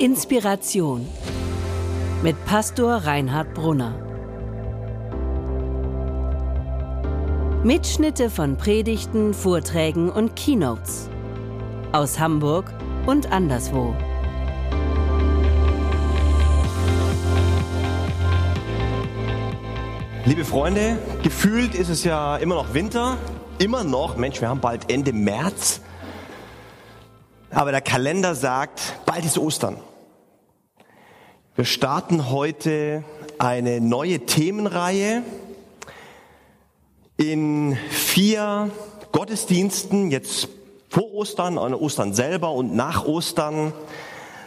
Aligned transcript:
Inspiration 0.00 1.08
mit 2.22 2.36
Pastor 2.44 2.98
Reinhard 2.98 3.52
Brunner. 3.52 3.96
Mitschnitte 7.64 8.30
von 8.30 8.56
Predigten, 8.56 9.34
Vorträgen 9.34 10.08
und 10.08 10.36
Keynotes 10.36 11.10
aus 11.90 12.20
Hamburg 12.20 12.72
und 13.06 13.32
anderswo. 13.32 13.92
Liebe 20.26 20.44
Freunde, 20.44 20.96
gefühlt 21.24 21.74
ist 21.74 21.88
es 21.88 22.04
ja 22.04 22.36
immer 22.36 22.54
noch 22.54 22.72
Winter, 22.72 23.16
immer 23.58 23.82
noch, 23.82 24.16
Mensch, 24.16 24.40
wir 24.40 24.48
haben 24.48 24.60
bald 24.60 24.92
Ende 24.92 25.12
März, 25.12 25.80
aber 27.50 27.72
der 27.72 27.80
Kalender 27.80 28.36
sagt, 28.36 28.97
bald 29.18 29.26
ist 29.26 29.38
Ostern. 29.38 29.76
Wir 31.56 31.64
starten 31.64 32.30
heute 32.30 33.02
eine 33.40 33.80
neue 33.80 34.20
Themenreihe 34.26 35.24
in 37.16 37.76
vier 37.90 38.70
Gottesdiensten, 39.10 40.12
jetzt 40.12 40.46
vor 40.88 41.12
Ostern, 41.14 41.58
an 41.58 41.74
Ostern 41.74 42.14
selber 42.14 42.52
und 42.52 42.76
nach 42.76 43.06
Ostern 43.06 43.72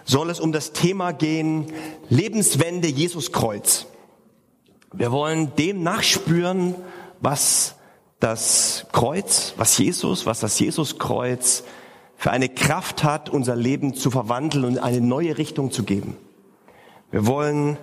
soll 0.05 0.29
es 0.29 0.39
um 0.39 0.53
das 0.53 0.71
Thema 0.71 1.11
gehen, 1.11 1.65
Lebenswende 2.07 2.87
Jesus 2.87 3.33
Kreuz. 3.33 3.87
Wir 4.93 5.11
wollen 5.11 5.53
dem 5.57 5.83
nachspüren, 5.83 6.75
was 7.19 7.75
das 8.21 8.85
Kreuz, 8.93 9.53
was 9.57 9.77
Jesus, 9.77 10.25
was 10.25 10.39
das 10.39 10.57
Jesuskreuz 10.59 11.65
für 12.21 12.29
eine 12.29 12.49
Kraft 12.49 13.03
hat, 13.03 13.31
unser 13.31 13.55
Leben 13.55 13.95
zu 13.95 14.11
verwandeln 14.11 14.63
und 14.63 14.77
eine 14.77 15.01
neue 15.01 15.39
Richtung 15.39 15.71
zu 15.71 15.81
geben. 15.81 16.15
Wir 17.09 17.25
wollen 17.25 17.79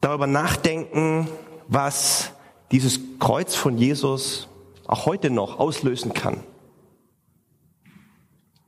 darüber 0.00 0.26
nachdenken, 0.26 1.28
was 1.68 2.32
dieses 2.72 2.98
Kreuz 3.18 3.54
von 3.54 3.76
Jesus 3.76 4.48
auch 4.86 5.04
heute 5.04 5.28
noch 5.28 5.58
auslösen 5.58 6.14
kann. 6.14 6.38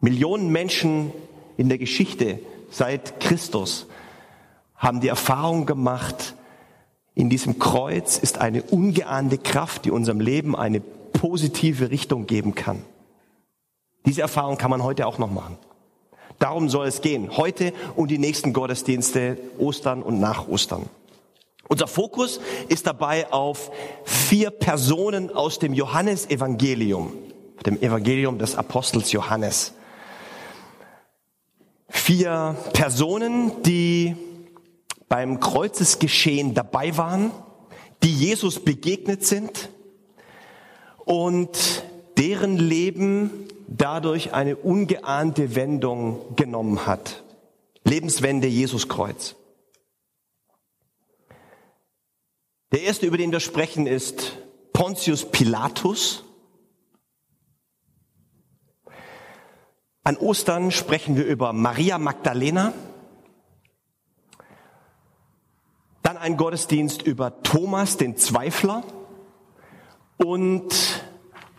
Millionen 0.03 0.53
Menschen 0.53 1.15
in 1.57 1.71
der 1.71 1.79
Geschichte 1.79 2.39
seit 2.71 3.21
Christus 3.21 3.87
haben 4.77 5.01
die 5.01 5.09
Erfahrung 5.09 5.65
gemacht, 5.65 6.35
in 7.15 7.31
diesem 7.31 7.59
Kreuz 7.59 8.19
ist 8.19 8.37
eine 8.37 8.63
ungeahnte 8.65 9.39
Kraft, 9.39 9.87
die 9.87 9.91
unserem 9.91 10.21
Leben 10.21 10.55
eine 10.55 10.81
positive 10.81 11.89
Richtung 11.91 12.27
geben 12.27 12.55
kann. 12.55 12.85
Diese 14.07 14.23
Erfahrung 14.23 14.59
kann 14.59 14.71
man 14.71 14.83
heute 14.83 15.07
auch 15.07 15.19
noch 15.19 15.31
machen. 15.31 15.59
Darum 16.39 16.69
soll 16.69 16.87
es 16.87 17.03
gehen. 17.03 17.37
Heute 17.37 17.73
und 17.95 18.11
die 18.11 18.19
nächsten 18.19 18.53
Gottesdienste, 18.53 19.39
Ostern 19.59 20.03
und 20.03 20.19
nach 20.19 20.49
Ostern. 20.49 20.87
Unser 21.69 21.87
Fokus 21.87 22.41
ist 22.69 22.87
dabei 22.87 23.33
auf 23.33 23.71
vier 24.05 24.51
Personen 24.51 25.35
aus 25.35 25.59
dem 25.59 25.73
Johannesevangelium, 25.73 27.13
dem 27.65 27.81
Evangelium 27.81 28.39
des 28.39 28.57
Apostels 28.57 29.13
Johannes. 29.13 29.73
Vier 31.89 32.57
Personen, 32.73 33.63
die 33.63 34.17
beim 35.09 35.41
Kreuzesgeschehen 35.41 36.55
dabei 36.55 36.97
waren, 36.97 37.31
die 38.03 38.13
Jesus 38.13 38.59
begegnet 38.59 39.25
sind 39.25 39.69
und 41.05 41.85
deren 42.19 42.57
Leben 42.57 43.31
dadurch 43.69 44.35
eine 44.35 44.57
ungeahnte 44.57 45.55
Wendung 45.55 46.37
genommen 46.37 46.87
hat. 46.87 47.23
Lebenswende 47.85 48.47
Jesuskreuz. 48.47 49.37
Der 52.73 52.83
erste, 52.83 53.07
über 53.07 53.19
den 53.19 53.33
wir 53.33 53.41
sprechen, 53.41 53.87
ist 53.87 54.39
Pontius 54.73 55.31
Pilatus. 55.31 56.25
An 60.05 60.17
Ostern 60.17 60.71
sprechen 60.71 61.17
wir 61.17 61.27
über 61.27 61.53
Maria 61.53 61.99
Magdalena. 61.99 62.73
Dann 66.03 66.17
ein 66.17 66.37
Gottesdienst 66.37 67.03
über 67.03 67.43
Thomas, 67.43 67.99
den 67.99 68.17
Zweifler. 68.17 68.83
Und 70.17 71.02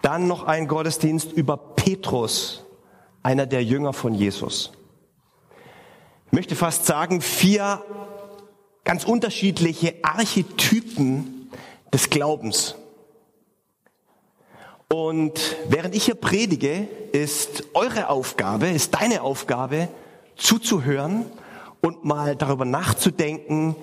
dann 0.04 0.28
noch 0.28 0.44
ein 0.44 0.68
Gottesdienst 0.68 1.32
über 1.32 1.58
Petrus, 1.58 2.66
einer 3.24 3.48
der 3.48 3.64
Jünger 3.64 3.94
von 3.94 4.14
Jesus. 4.14 4.74
Ich 6.28 6.34
möchte 6.34 6.56
fast 6.56 6.86
sagen, 6.86 7.22
vier 7.22 7.82
ganz 8.84 9.06
unterschiedliche 9.06 9.96
Archetypen 10.04 11.50
des 11.92 12.10
Glaubens. 12.10 12.76
Und 14.90 15.40
während 15.70 15.96
ich 15.96 16.06
hier 16.06 16.16
predige, 16.16 16.88
ist 17.14 17.64
eure 17.74 18.10
Aufgabe, 18.10 18.68
ist 18.68 18.94
deine 18.94 19.22
Aufgabe, 19.22 19.88
zuzuhören 20.36 21.26
und 21.82 22.04
mal 22.04 22.36
darüber 22.36 22.66
nachzudenken, 22.66 23.76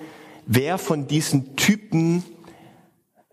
wer 0.45 0.77
von 0.77 1.07
diesen 1.07 1.55
Typen 1.55 2.23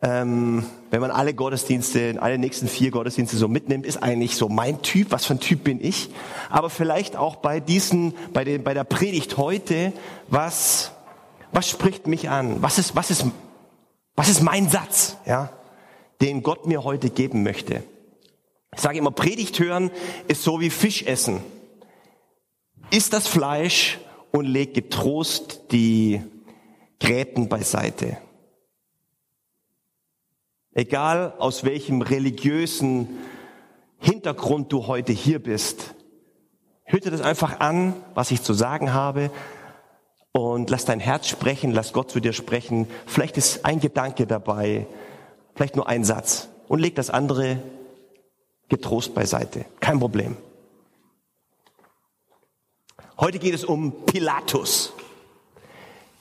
ähm, 0.01 0.65
wenn 0.91 1.01
man 1.01 1.11
alle 1.11 1.35
Gottesdienste, 1.35 2.17
alle 2.21 2.39
nächsten 2.39 2.69
vier 2.69 2.91
Gottesdienste 2.91 3.37
so 3.37 3.49
mitnimmt, 3.49 3.85
ist 3.85 4.03
eigentlich 4.03 4.37
so 4.37 4.49
mein 4.49 4.81
Typ, 4.83 5.11
was 5.11 5.27
für 5.27 5.35
ein 5.35 5.41
Typ 5.41 5.65
bin 5.65 5.85
ich. 5.85 6.11
Aber 6.51 6.71
vielleicht 6.71 7.17
auch 7.17 7.37
bei 7.37 7.59
diesen, 7.59 8.15
bei, 8.33 8.45
den, 8.45 8.63
bei 8.63 8.75
der 8.75 8.85
Predigt 8.85 9.37
heute, 9.37 9.93
was, 10.29 10.93
was 11.53 11.69
spricht 11.69 12.07
mich 12.07 12.29
an? 12.29 12.63
Was 12.63 12.79
ist, 12.79 12.95
was 12.95 13.11
ist, 13.11 13.27
was 14.15 14.29
ist 14.29 14.43
mein 14.43 14.69
Satz, 14.69 15.17
ja, 15.27 15.51
den 16.21 16.43
Gott 16.43 16.67
mir 16.67 16.85
heute 16.85 17.11
geben 17.11 17.43
möchte? 17.43 17.83
Ich 18.75 18.81
sage 18.81 18.99
immer, 18.99 19.11
Predigt 19.11 19.59
hören 19.59 19.91
ist 20.29 20.45
so 20.45 20.61
wie 20.61 20.71
Fisch 20.71 21.03
essen. 21.05 21.41
Isst 22.91 23.13
das 23.13 23.27
Fleisch 23.27 23.99
und 24.31 24.47
leg 24.47 24.75
getrost 24.75 25.73
die 25.73 26.23
Gräten 27.01 27.49
beiseite. 27.49 28.19
Egal 30.73 31.35
aus 31.39 31.65
welchem 31.65 32.03
religiösen 32.03 33.09
Hintergrund 33.99 34.73
du 34.73 34.87
heute 34.87 35.13
hier 35.13 35.43
bist, 35.43 35.95
hör 36.85 37.01
dir 37.01 37.11
das 37.11 37.21
einfach 37.21 37.61
an, 37.61 37.95
was 38.15 38.31
ich 38.31 38.43
zu 38.43 38.53
sagen 38.55 38.93
habe 38.93 39.31
und 40.33 40.71
lass 40.71 40.85
dein 40.85 41.01
Herz 41.01 41.27
sprechen, 41.27 41.73
lass 41.73 41.93
Gott 41.93 42.11
zu 42.11 42.21
dir 42.21 42.33
sprechen. 42.33 42.87
Vielleicht 43.07 43.37
ist 43.37 43.65
ein 43.65 43.81
Gedanke 43.81 44.27
dabei, 44.27 44.87
vielleicht 45.55 45.77
nur 45.77 45.89
ein 45.89 46.05
Satz 46.05 46.49
und 46.69 46.79
leg 46.81 46.95
das 46.95 47.11
andere 47.11 47.63
getrost 48.69 49.15
beiseite. 49.15 49.65
Kein 49.81 49.99
Problem. 49.99 50.37
Heute 53.19 53.41
geht 53.41 53.55
es 53.55 53.65
um 53.65 54.05
Pilatus. 54.05 54.93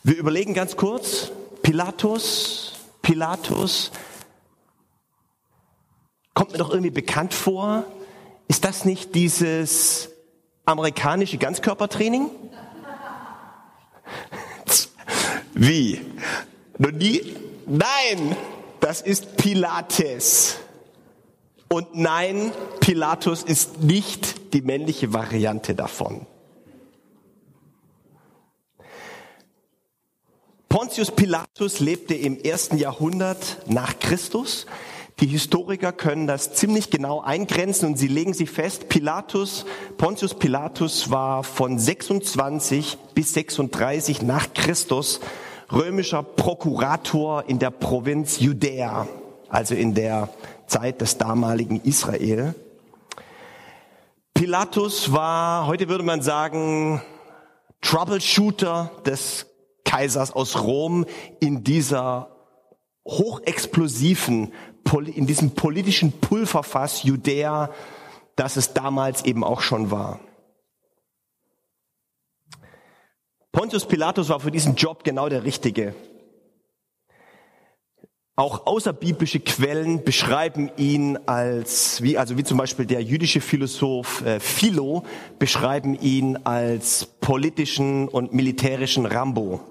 Wir 0.04 0.18
überlegen 0.18 0.54
ganz 0.56 0.78
kurz, 0.78 1.32
Pilatus, 1.62 2.74
Pilatus, 3.02 3.92
kommt 6.38 6.52
mir 6.52 6.60
doch 6.60 6.70
irgendwie 6.70 6.92
bekannt 6.92 7.34
vor. 7.34 7.84
Ist 8.48 8.64
das 8.64 8.86
nicht 8.86 9.16
dieses 9.16 10.10
amerikanische 10.66 11.40
Ganzkörpertraining? 11.40 12.30
Wie? 15.56 16.00
Noch 16.78 16.92
nie? 16.92 17.36
Nein, 17.66 18.36
das 18.82 19.02
ist 19.02 19.36
Pilates. 19.38 20.58
Und 21.70 21.96
nein, 21.96 22.52
Pilatus 22.82 23.42
ist 23.42 23.82
nicht 23.82 24.54
die 24.54 24.62
männliche 24.62 25.14
Variante 25.14 25.74
davon. 25.74 26.28
Pontius 30.70 31.10
Pilatus 31.10 31.80
lebte 31.80 32.14
im 32.14 32.40
ersten 32.40 32.78
Jahrhundert 32.78 33.58
nach 33.66 33.98
Christus. 33.98 34.68
Die 35.20 35.26
Historiker 35.26 35.94
können 35.94 36.28
das 36.28 36.54
ziemlich 36.54 36.92
genau 36.92 37.22
eingrenzen 37.22 37.88
und 37.88 37.98
sie 37.98 38.08
legen 38.08 38.36
sich 38.36 38.52
fest, 38.52 38.88
Pilatus, 38.88 39.66
Pontius 39.98 40.36
Pilatus 40.36 41.10
war 41.10 41.44
von 41.44 41.80
26 41.80 43.00
bis 43.16 43.34
36 43.34 44.22
nach 44.22 44.54
Christus 44.54 45.20
römischer 45.72 46.22
Prokurator 46.22 47.46
in 47.48 47.58
der 47.58 47.72
Provinz 47.72 48.40
Judäa, 48.40 49.08
also 49.50 49.74
in 49.74 49.96
der 49.96 50.30
Zeit 50.68 51.02
des 51.02 51.18
damaligen 51.18 51.82
Israel. 51.82 52.54
Pilatus 54.36 55.12
war, 55.12 55.66
heute 55.66 55.90
würde 55.90 56.04
man 56.04 56.22
sagen, 56.22 57.02
Troubleshooter 57.82 58.92
des 59.04 59.48
Kaisers 59.84 60.32
aus 60.32 60.62
Rom 60.62 61.08
in 61.40 61.64
dieser 61.64 62.30
hochexplosiven 63.08 64.54
in 64.94 65.28
diesem 65.28 65.52
politischen 65.52 66.12
Pulverfass 66.12 67.04
Judäa, 67.04 67.70
das 68.36 68.58
es 68.58 68.74
damals 68.74 69.26
eben 69.26 69.44
auch 69.44 69.62
schon 69.62 69.92
war. 69.92 70.20
Pontius 73.52 73.86
Pilatus 73.88 74.30
war 74.30 74.40
für 74.40 74.52
diesen 74.52 74.76
Job 74.76 75.04
genau 75.04 75.30
der 75.30 75.44
Richtige. 75.44 75.96
Auch 78.36 78.68
außerbiblische 78.68 79.40
Quellen 79.40 80.04
beschreiben 80.04 80.70
ihn 80.78 81.18
als, 81.26 82.04
wie, 82.04 82.20
also 82.20 82.38
wie 82.38 82.44
zum 82.44 82.60
Beispiel 82.60 82.86
der 82.86 83.02
jüdische 83.02 83.42
Philosoph 83.42 84.24
äh, 84.24 84.40
Philo 84.40 85.06
beschreiben 85.40 86.00
ihn 86.00 86.38
als 86.44 87.08
politischen 87.20 88.08
und 88.08 88.34
militärischen 88.34 89.08
Rambo. 89.08 89.62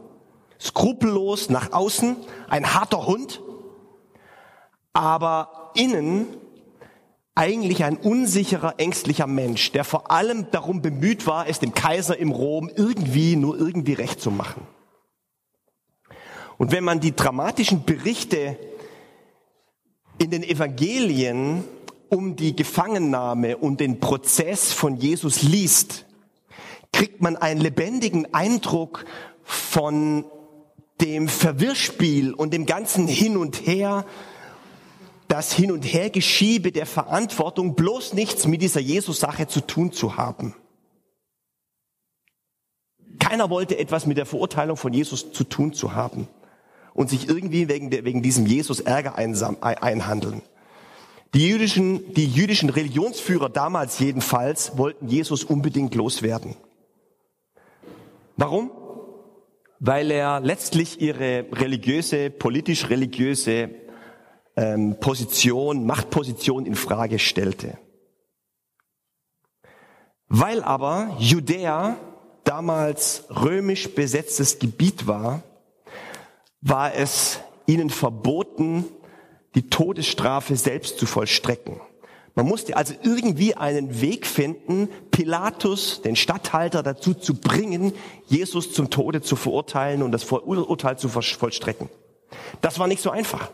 Skrupellos 0.60 1.48
nach 1.48 1.72
außen, 1.72 2.16
ein 2.48 2.74
harter 2.74 3.06
Hund, 3.06 3.40
aber 4.96 5.72
innen 5.74 6.26
eigentlich 7.34 7.84
ein 7.84 7.98
unsicherer, 7.98 8.76
ängstlicher 8.78 9.26
Mensch, 9.26 9.70
der 9.72 9.84
vor 9.84 10.10
allem 10.10 10.50
darum 10.52 10.80
bemüht 10.80 11.26
war, 11.26 11.46
es 11.48 11.58
dem 11.58 11.74
Kaiser 11.74 12.16
im 12.16 12.30
Rom 12.30 12.70
irgendwie, 12.74 13.36
nur 13.36 13.58
irgendwie 13.58 13.92
recht 13.92 14.22
zu 14.22 14.30
machen. 14.30 14.66
Und 16.56 16.72
wenn 16.72 16.82
man 16.82 17.00
die 17.00 17.14
dramatischen 17.14 17.84
Berichte 17.84 18.56
in 20.16 20.30
den 20.30 20.42
Evangelien 20.42 21.64
um 22.08 22.34
die 22.34 22.56
Gefangennahme 22.56 23.58
und 23.58 23.80
den 23.80 24.00
Prozess 24.00 24.72
von 24.72 24.96
Jesus 24.96 25.42
liest, 25.42 26.06
kriegt 26.90 27.20
man 27.20 27.36
einen 27.36 27.60
lebendigen 27.60 28.32
Eindruck 28.32 29.04
von 29.42 30.24
dem 31.02 31.28
Verwirrspiel 31.28 32.32
und 32.32 32.54
dem 32.54 32.64
ganzen 32.64 33.06
Hin 33.06 33.36
und 33.36 33.66
Her, 33.66 34.06
das 35.28 35.52
Hin 35.52 35.72
und 35.72 35.82
Hergeschiebe 35.82 36.72
der 36.72 36.86
Verantwortung 36.86 37.74
bloß 37.74 38.12
nichts 38.14 38.46
mit 38.46 38.62
dieser 38.62 38.80
Jesus-Sache 38.80 39.46
zu 39.46 39.60
tun 39.60 39.92
zu 39.92 40.16
haben. 40.16 40.54
Keiner 43.18 43.50
wollte 43.50 43.78
etwas 43.78 44.06
mit 44.06 44.18
der 44.18 44.26
Verurteilung 44.26 44.76
von 44.76 44.92
Jesus 44.92 45.32
zu 45.32 45.44
tun 45.44 45.72
zu 45.72 45.94
haben 45.94 46.28
und 46.94 47.10
sich 47.10 47.28
irgendwie 47.28 47.68
wegen, 47.68 47.90
der, 47.90 48.04
wegen 48.04 48.22
diesem 48.22 48.46
Jesus 48.46 48.80
Ärger 48.80 49.16
einsam, 49.16 49.56
einhandeln. 49.60 50.42
Die 51.34 51.48
jüdischen, 51.48 52.14
die 52.14 52.26
jüdischen 52.26 52.70
Religionsführer 52.70 53.48
damals 53.48 53.98
jedenfalls 53.98 54.78
wollten 54.78 55.08
Jesus 55.08 55.44
unbedingt 55.44 55.94
loswerden. 55.94 56.56
Warum? 58.36 58.70
Weil 59.78 60.10
er 60.10 60.40
letztlich 60.40 61.00
ihre 61.00 61.46
religiöse, 61.52 62.30
politisch-religiöse 62.30 63.70
ähm, 64.56 64.98
Position, 65.00 65.86
Machtposition 65.86 66.66
in 66.66 66.74
Frage 66.74 67.18
stellte. 67.18 67.78
Weil 70.28 70.62
aber 70.62 71.14
Judäa 71.18 71.96
damals 72.44 73.24
römisch 73.30 73.94
besetztes 73.94 74.58
Gebiet 74.58 75.06
war, 75.06 75.42
war 76.60 76.94
es 76.94 77.40
ihnen 77.66 77.90
verboten, 77.90 78.84
die 79.54 79.68
Todesstrafe 79.68 80.56
selbst 80.56 80.98
zu 80.98 81.06
vollstrecken. 81.06 81.80
Man 82.34 82.46
musste 82.46 82.76
also 82.76 82.92
irgendwie 83.02 83.54
einen 83.54 84.02
Weg 84.02 84.26
finden, 84.26 84.88
Pilatus, 85.10 86.02
den 86.02 86.16
Statthalter, 86.16 86.82
dazu 86.82 87.14
zu 87.14 87.34
bringen, 87.34 87.92
Jesus 88.26 88.74
zum 88.74 88.90
Tode 88.90 89.22
zu 89.22 89.36
verurteilen 89.36 90.02
und 90.02 90.12
das 90.12 90.30
Urteil 90.30 90.98
zu 90.98 91.08
vollstrecken. 91.08 91.88
Das 92.60 92.78
war 92.78 92.88
nicht 92.88 93.00
so 93.00 93.10
einfach, 93.10 93.50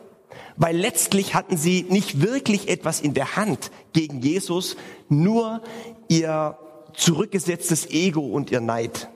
weil 0.56 0.76
letztlich 0.76 1.34
hatten 1.34 1.56
sie 1.56 1.84
nicht 1.88 2.20
wirklich 2.20 2.68
etwas 2.68 3.00
in 3.00 3.14
der 3.14 3.36
Hand 3.36 3.70
gegen 3.92 4.20
Jesus, 4.20 4.76
nur 5.08 5.62
ihr 6.08 6.58
zurückgesetztes 6.94 7.90
Ego 7.90 8.20
und 8.20 8.50
ihr 8.50 8.60
Neid. 8.60 9.08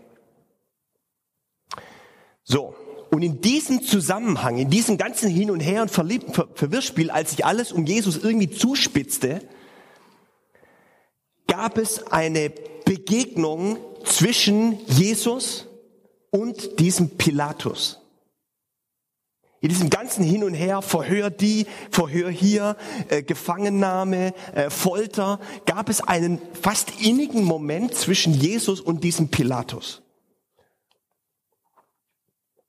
So, 2.43 2.75
und 3.11 3.23
in 3.23 3.41
diesem 3.41 3.83
Zusammenhang, 3.83 4.59
in 4.59 4.71
diesem 4.71 4.99
ganzen 4.99 5.29
Hin 5.31 5.51
und 5.51 5.61
Her 5.61 5.83
und 5.83 5.91
Ver 5.91 6.05
Verwirrspiel, 6.55 7.11
als 7.11 7.31
sich 7.31 7.45
alles 7.45 7.73
um 7.73 7.87
Jesus 7.87 8.17
irgendwie 8.19 8.51
zuspitzte, 8.51 9.41
gab 11.47 11.79
es 11.79 12.07
eine 12.09 12.51
Begegnung 12.85 13.79
zwischen 14.05 14.79
Jesus 14.87 15.67
und 16.31 16.79
diesem 16.79 17.11
Pilatus. 17.11 18.01
In 19.61 19.71
diesem 19.71 19.89
ganzen 19.89 20.23
Hin 20.23 20.45
und 20.45 20.55
Her, 20.55 20.83
Verhör 20.83 21.31
die, 21.31 21.67
Verhör 21.91 22.31
hier, 22.31 22.77
äh, 23.09 23.23
Gefangennahme, 23.23 24.35
äh, 24.55 24.69
Folter, 24.69 25.41
gab 25.65 25.89
es 25.89 26.03
einen 26.03 26.41
fast 26.61 27.01
innigen 27.01 27.43
Moment 27.43 27.95
zwischen 27.95 28.35
Jesus 28.35 28.81
und 28.81 29.03
diesem 29.03 29.29
Pilatus. 29.29 30.03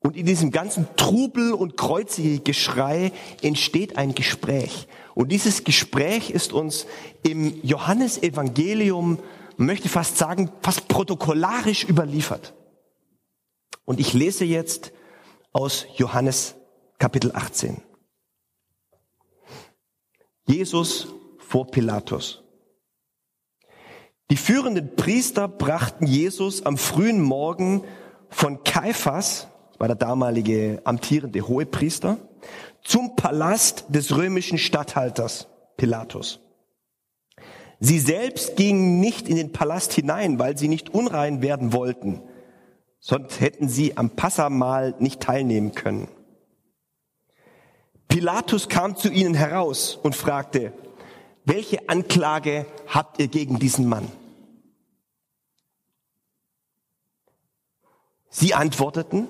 Und 0.00 0.16
in 0.16 0.24
diesem 0.26 0.50
ganzen 0.50 0.86
Trubel 0.96 1.52
und 1.52 1.76
kreuzige 1.76 2.38
Geschrei 2.38 3.12
entsteht 3.42 3.98
ein 3.98 4.14
Gespräch. 4.14 4.88
Und 5.14 5.32
dieses 5.32 5.64
Gespräch 5.64 6.30
ist 6.30 6.52
uns 6.52 6.86
im 7.22 7.60
Johannesevangelium, 7.62 9.18
man 9.56 9.66
möchte 9.66 9.88
fast 9.88 10.16
sagen, 10.16 10.50
fast 10.62 10.88
protokollarisch 10.88 11.84
überliefert. 11.84 12.54
Und 13.84 14.00
ich 14.00 14.14
lese 14.14 14.44
jetzt 14.44 14.92
aus 15.52 15.86
Johannes 15.96 16.54
Kapitel 16.98 17.30
18. 17.32 17.80
Jesus 20.48 21.14
vor 21.38 21.70
Pilatus. 21.70 22.42
Die 24.30 24.36
führenden 24.36 24.96
Priester 24.96 25.46
brachten 25.46 26.06
Jesus 26.06 26.66
am 26.66 26.76
frühen 26.76 27.20
Morgen 27.20 27.84
von 28.30 28.64
Kaiphas, 28.64 29.46
war 29.78 29.86
der 29.86 29.96
damalige 29.96 30.82
amtierende 30.84 31.46
Hohepriester, 31.46 32.18
zum 32.82 33.14
Palast 33.14 33.84
des 33.88 34.16
römischen 34.16 34.58
Statthalters 34.58 35.46
Pilatus. 35.76 36.40
Sie 37.78 38.00
selbst 38.00 38.56
gingen 38.56 38.98
nicht 38.98 39.28
in 39.28 39.36
den 39.36 39.52
Palast 39.52 39.92
hinein, 39.92 40.40
weil 40.40 40.58
sie 40.58 40.66
nicht 40.66 40.90
unrein 40.90 41.42
werden 41.42 41.72
wollten, 41.72 42.22
sonst 42.98 43.40
hätten 43.40 43.68
sie 43.68 43.96
am 43.96 44.10
Passamahl 44.10 44.96
nicht 44.98 45.20
teilnehmen 45.20 45.72
können. 45.72 46.08
Pilatus 48.18 48.68
kam 48.68 48.96
zu 48.96 49.10
ihnen 49.10 49.34
heraus 49.34 49.94
und 50.02 50.16
fragte, 50.16 50.72
welche 51.44 51.88
Anklage 51.88 52.66
habt 52.88 53.20
ihr 53.20 53.28
gegen 53.28 53.60
diesen 53.60 53.88
Mann? 53.88 54.10
Sie 58.28 58.54
antworteten, 58.54 59.28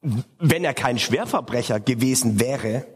wenn 0.00 0.64
er 0.64 0.72
kein 0.72 0.98
Schwerverbrecher 0.98 1.80
gewesen 1.80 2.40
wäre, 2.40 2.86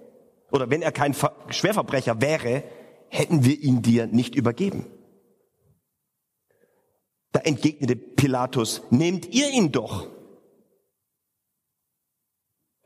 oder 0.50 0.70
wenn 0.70 0.80
er 0.80 0.92
kein 0.92 1.14
Schwerverbrecher 1.50 2.22
wäre, 2.22 2.64
hätten 3.10 3.44
wir 3.44 3.60
ihn 3.60 3.82
dir 3.82 4.06
nicht 4.06 4.34
übergeben. 4.34 4.86
Da 7.32 7.40
entgegnete 7.40 7.96
Pilatus, 7.96 8.80
nehmt 8.88 9.26
ihr 9.26 9.50
ihn 9.50 9.72
doch. 9.72 10.06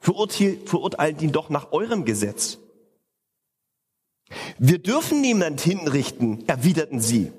Verurteilt, 0.03 1.23
ihn 1.23 1.31
doch 1.31 1.49
nach 1.49 1.71
eurem 1.71 2.05
Gesetz. 2.05 2.59
Wir 4.59 4.79
dürfen 4.79 5.21
niemand 5.21 5.61
hinrichten, 5.61 6.47
erwiderten 6.49 7.01
sie. 7.01 7.31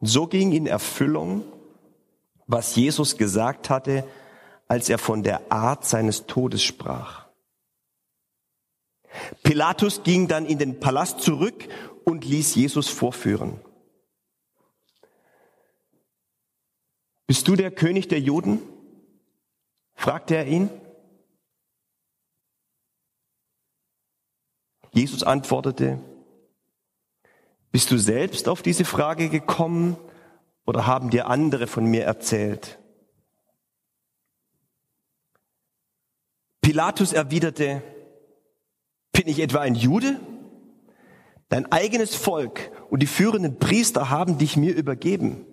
So 0.00 0.26
ging 0.26 0.52
in 0.52 0.66
Erfüllung, 0.66 1.44
was 2.46 2.74
Jesus 2.74 3.18
gesagt 3.18 3.68
hatte, 3.68 4.04
als 4.66 4.88
er 4.88 4.96
von 4.96 5.22
der 5.22 5.52
Art 5.52 5.84
seines 5.84 6.26
Todes 6.26 6.62
sprach. 6.62 7.26
Pilatus 9.42 10.02
ging 10.02 10.26
dann 10.26 10.46
in 10.46 10.58
den 10.58 10.80
Palast 10.80 11.20
zurück 11.20 11.68
und 12.04 12.24
ließ 12.24 12.54
Jesus 12.54 12.88
vorführen. 12.88 13.60
Bist 17.26 17.46
du 17.46 17.56
der 17.56 17.70
König 17.70 18.08
der 18.08 18.20
Juden? 18.20 18.62
fragte 19.94 20.34
er 20.36 20.46
ihn. 20.46 20.70
Jesus 24.92 25.22
antwortete, 25.22 26.00
bist 27.70 27.90
du 27.90 27.98
selbst 27.98 28.48
auf 28.48 28.62
diese 28.62 28.84
Frage 28.84 29.28
gekommen 29.28 29.96
oder 30.64 30.86
haben 30.86 31.10
dir 31.10 31.28
andere 31.28 31.66
von 31.66 31.84
mir 31.84 32.04
erzählt? 32.04 32.78
Pilatus 36.60 37.12
erwiderte, 37.12 37.82
bin 39.12 39.28
ich 39.28 39.40
etwa 39.40 39.60
ein 39.60 39.74
Jude? 39.74 40.20
Dein 41.48 41.70
eigenes 41.72 42.14
Volk 42.14 42.70
und 42.90 43.00
die 43.00 43.06
führenden 43.06 43.58
Priester 43.58 44.10
haben 44.10 44.36
dich 44.38 44.56
mir 44.56 44.74
übergeben. 44.74 45.46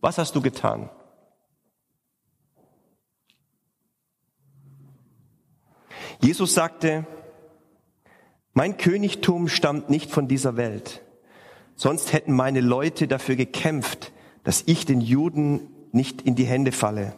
Was 0.00 0.18
hast 0.18 0.34
du 0.34 0.42
getan? 0.42 0.90
Jesus 6.20 6.54
sagte, 6.54 7.06
mein 8.58 8.76
Königtum 8.76 9.46
stammt 9.46 9.88
nicht 9.88 10.10
von 10.10 10.26
dieser 10.26 10.56
Welt. 10.56 11.00
Sonst 11.76 12.12
hätten 12.12 12.32
meine 12.32 12.60
Leute 12.60 13.06
dafür 13.06 13.36
gekämpft, 13.36 14.10
dass 14.42 14.64
ich 14.66 14.84
den 14.84 15.00
Juden 15.00 15.70
nicht 15.92 16.22
in 16.22 16.34
die 16.34 16.44
Hände 16.44 16.72
falle. 16.72 17.14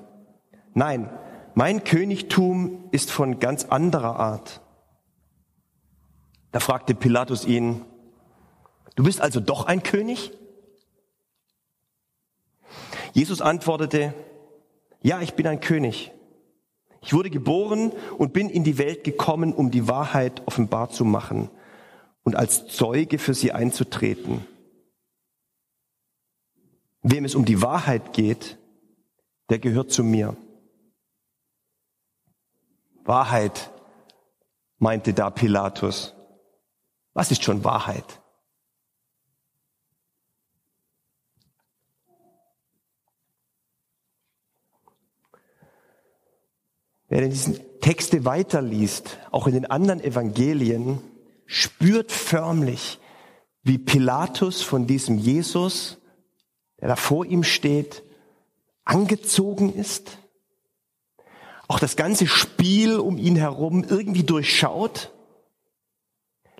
Nein, 0.75 1.09
mein 1.55 1.83
Königtum 1.83 2.85
ist 2.91 3.11
von 3.11 3.39
ganz 3.39 3.65
anderer 3.65 4.17
Art. 4.21 4.61
Da 6.53 6.61
fragte 6.61 6.95
Pilatus 6.95 7.47
ihn, 7.47 7.87
du 8.97 9.05
bist 9.05 9.23
also 9.23 9.41
doch 9.41 9.65
ein 9.65 9.83
König? 9.83 10.33
Jesus 13.15 13.41
antwortete, 13.41 14.13
ja, 15.01 15.23
ich 15.23 15.33
bin 15.33 15.47
ein 15.47 15.61
König. 15.61 16.13
Ich 17.03 17.13
wurde 17.15 17.31
geboren 17.31 17.93
und 18.19 18.33
bin 18.33 18.51
in 18.51 18.65
die 18.65 18.79
Welt 18.79 19.05
gekommen, 19.05 19.55
um 19.55 19.71
die 19.71 19.89
Wahrheit 19.89 20.47
offenbar 20.47 20.91
zu 20.91 21.05
machen 21.05 21.51
und 22.23 22.37
als 22.37 22.67
Zeuge 22.69 23.19
für 23.19 23.35
sie 23.35 23.53
einzutreten. 23.53 24.45
Wem 27.03 27.25
es 27.25 27.35
um 27.35 27.45
die 27.45 27.63
Wahrheit 27.63 28.13
geht, 28.13 28.59
der 29.49 29.59
gehört 29.59 29.91
zu 29.91 30.05
mir. 30.05 30.37
Wahrheit, 33.05 33.71
meinte 34.79 35.15
da 35.15 35.31
Pilatus. 35.31 36.15
Was 37.13 37.31
ist 37.31 37.43
schon 37.43 37.65
Wahrheit? 37.65 38.21
Wer 47.11 47.29
diese 47.29 47.79
Texte 47.81 48.25
weiterliest, 48.25 49.19
auch 49.33 49.49
in 49.49 49.55
den 49.55 49.67
anderen 49.67 50.01
Evangelien, 50.01 51.01
spürt 51.45 52.13
förmlich, 52.13 53.01
wie 53.65 53.79
Pilatus 53.79 54.63
von 54.63 54.87
diesem 54.87 55.19
Jesus, 55.19 55.99
der 56.81 56.87
da 56.87 56.95
vor 56.95 57.27
ihm 57.27 57.43
steht, 57.43 58.05
angezogen 58.85 59.75
ist, 59.75 60.19
auch 61.67 61.81
das 61.81 61.97
ganze 61.97 62.29
Spiel 62.29 62.97
um 62.99 63.19
ihn 63.19 63.37
herum 63.37 63.83
irgendwie 63.83 64.23
durchschaut, 64.23 65.13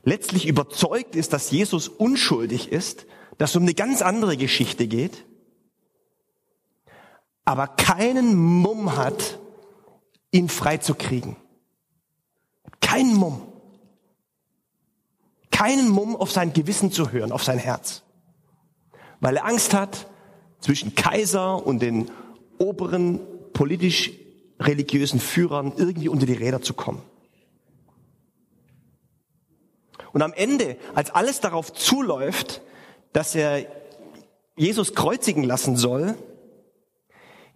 letztlich 0.03 0.47
überzeugt 0.47 1.15
ist, 1.15 1.33
dass 1.33 1.53
Jesus 1.53 1.89
unschuldig 1.89 2.73
ist, 2.73 3.07
dass 3.39 3.51
es 3.51 3.57
um 3.57 3.63
eine 3.63 3.75
ganz 3.75 4.03
andere 4.03 4.37
Geschichte 4.37 4.89
geht, 4.89 5.25
aber 7.45 7.69
keinen 7.69 8.35
Mumm 8.35 8.97
hat, 8.97 9.40
ihn 10.33 10.49
freizukriegen. 10.49 11.37
Keinen 12.81 13.15
Mumm. 13.15 13.43
Keinen 15.51 15.89
Mumm 15.89 16.17
auf 16.17 16.31
sein 16.31 16.53
Gewissen 16.53 16.93
zu 16.93 17.13
hören, 17.13 17.33
auf 17.33 17.45
sein 17.45 17.59
Herz. 17.59 18.03
Weil 19.21 19.37
er 19.37 19.45
Angst 19.45 19.75
hat, 19.75 20.07
zwischen 20.61 20.95
Kaiser 20.95 21.67
und 21.67 21.81
den 21.81 22.11
oberen 22.59 23.21
politisch-religiösen 23.53 25.21
Führern 25.21 25.73
irgendwie 25.77 26.09
unter 26.09 26.27
die 26.27 26.35
Räder 26.35 26.63
zu 26.63 26.75
kommen. 26.75 27.03
Und 30.13 30.23
am 30.23 30.33
Ende, 30.33 30.77
als 30.95 31.11
alles 31.11 31.41
darauf 31.41 31.73
zuläuft, 31.73 32.63
dass 33.13 33.35
er 33.35 33.67
Jesus 34.57 34.95
kreuzigen 34.95 35.45
lassen 35.45 35.77
soll, 35.77 36.17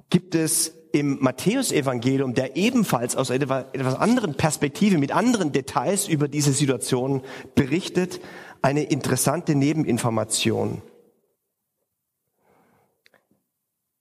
gibt 0.09 0.35
es 0.35 0.75
im 0.95 1.19
Matthäusevangelium, 1.21 2.35
der 2.35 2.57
ebenfalls 2.57 3.17
aus 3.17 3.31
etwas 3.31 3.97
anderen 3.97 4.37
Perspektive, 4.37 4.99
mit 4.99 5.13
anderen 5.13 5.51
Details 5.51 6.07
über 6.07 6.29
diese 6.29 6.53
Situation 6.53 7.23
berichtet, 7.55 8.21
eine 8.63 8.85
interessante 8.85 9.57
Nebeninformation. 9.57 10.83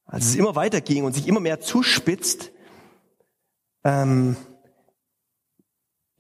Als 0.06 0.26
es 0.26 0.36
immer 0.36 0.56
weiterging 0.56 1.04
und 1.04 1.14
sich 1.14 1.28
immer 1.28 1.40
mehr 1.40 1.60
zuspitzt, 1.60 2.52
ähm, 3.84 4.36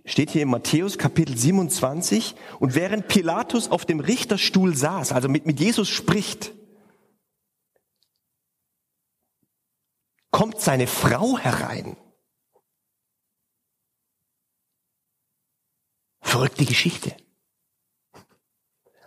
steht 0.05 0.31
hier 0.31 0.41
in 0.41 0.49
Matthäus 0.49 0.97
Kapitel 0.97 1.37
27, 1.37 2.35
und 2.59 2.73
während 2.73 3.07
Pilatus 3.07 3.69
auf 3.69 3.85
dem 3.85 3.99
Richterstuhl 3.99 4.75
saß, 4.75 5.11
also 5.11 5.29
mit, 5.29 5.45
mit 5.45 5.59
Jesus 5.59 5.89
spricht, 5.89 6.53
kommt 10.43 10.59
seine 10.59 10.87
Frau 10.87 11.37
herein. 11.37 11.95
Verrückte 16.19 16.65
Geschichte. 16.65 17.15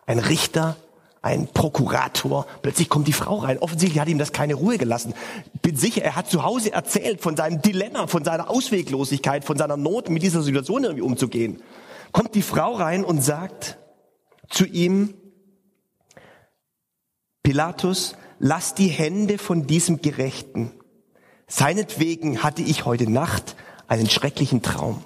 Ein 0.07 0.19
Richter, 0.19 0.78
ein 1.21 1.47
Prokurator, 1.47 2.47
plötzlich 2.62 2.88
kommt 2.88 3.07
die 3.07 3.12
Frau 3.12 3.40
rein. 3.40 3.59
Offensichtlich 3.59 4.00
hat 4.00 4.09
ihm 4.09 4.16
das 4.16 4.33
keine 4.33 4.55
Ruhe 4.55 4.78
gelassen. 4.78 5.12
Bin 5.61 5.76
sicher, 5.76 6.02
er 6.02 6.16
hat 6.16 6.31
zu 6.31 6.43
Hause 6.43 6.73
erzählt 6.73 7.21
von 7.21 7.37
seinem 7.37 7.61
Dilemma, 7.61 8.07
von 8.07 8.25
seiner 8.25 8.49
Ausweglosigkeit, 8.49 9.45
von 9.45 9.59
seiner 9.59 9.76
Not, 9.76 10.09
mit 10.09 10.23
dieser 10.23 10.40
Situation 10.40 10.85
irgendwie 10.85 11.02
umzugehen. 11.02 11.62
Kommt 12.12 12.35
die 12.35 12.40
Frau 12.40 12.76
rein 12.76 13.05
und 13.05 13.21
sagt 13.21 13.76
zu 14.49 14.64
ihm, 14.64 15.12
Pilatus, 17.43 18.16
lass 18.38 18.75
die 18.75 18.88
Hände 18.88 19.37
von 19.37 19.66
diesem 19.66 20.00
Gerechten 20.00 20.73
Seinetwegen 21.46 22.42
hatte 22.42 22.62
ich 22.62 22.84
heute 22.84 23.10
Nacht 23.10 23.56
einen 23.86 24.10
schrecklichen 24.10 24.62
Traum. 24.62 25.04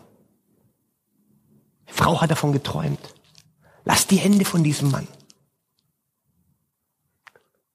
Die 1.89 1.93
Frau 1.93 2.21
hat 2.21 2.31
davon 2.31 2.53
geträumt. 2.53 3.15
Lass 3.85 4.07
die 4.07 4.17
Hände 4.17 4.45
von 4.45 4.65
diesem 4.65 4.91
Mann. 4.91 5.07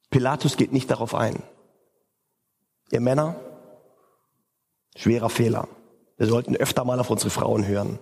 Pilatus 0.10 0.58
geht 0.58 0.72
nicht 0.72 0.90
darauf 0.90 1.14
ein. 1.14 1.44
Ihr 2.92 3.02
Männer, 3.02 3.36
schwerer 4.96 5.30
Fehler. 5.30 5.68
Wir 6.18 6.28
sollten 6.28 6.56
öfter 6.56 6.86
mal 6.86 7.00
auf 7.00 7.10
unsere 7.10 7.30
Frauen 7.30 7.68
hören. 7.68 8.00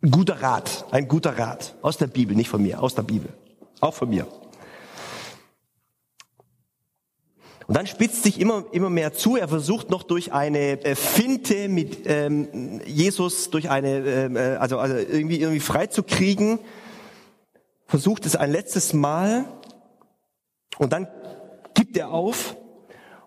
Guter 0.00 0.40
Rat, 0.40 0.86
ein 0.92 1.06
guter 1.08 1.38
Rat. 1.38 1.74
Aus 1.82 1.98
der 1.98 2.06
Bibel, 2.06 2.34
nicht 2.34 2.48
von 2.48 2.62
mir, 2.62 2.82
aus 2.82 2.94
der 2.94 3.02
Bibel. 3.02 3.30
Auch 3.80 3.92
von 3.92 4.08
mir. 4.08 4.26
Und 7.70 7.76
dann 7.76 7.86
spitzt 7.86 8.24
sich 8.24 8.40
immer, 8.40 8.64
immer 8.72 8.90
mehr 8.90 9.12
zu. 9.12 9.36
Er 9.36 9.46
versucht 9.46 9.90
noch 9.90 10.02
durch 10.02 10.32
eine 10.32 10.84
äh, 10.84 10.96
Finte 10.96 11.68
mit 11.68 12.00
ähm, 12.04 12.80
Jesus, 12.84 13.48
durch 13.50 13.70
eine, 13.70 13.98
ähm, 13.98 14.36
äh, 14.36 14.56
also, 14.56 14.80
also 14.80 14.96
irgendwie, 14.96 15.38
irgendwie 15.40 15.60
freizukriegen. 15.60 16.58
Versucht 17.86 18.26
es 18.26 18.34
ein 18.34 18.50
letztes 18.50 18.92
Mal. 18.92 19.44
Und 20.78 20.92
dann 20.92 21.06
gibt 21.74 21.96
er 21.96 22.10
auf. 22.10 22.56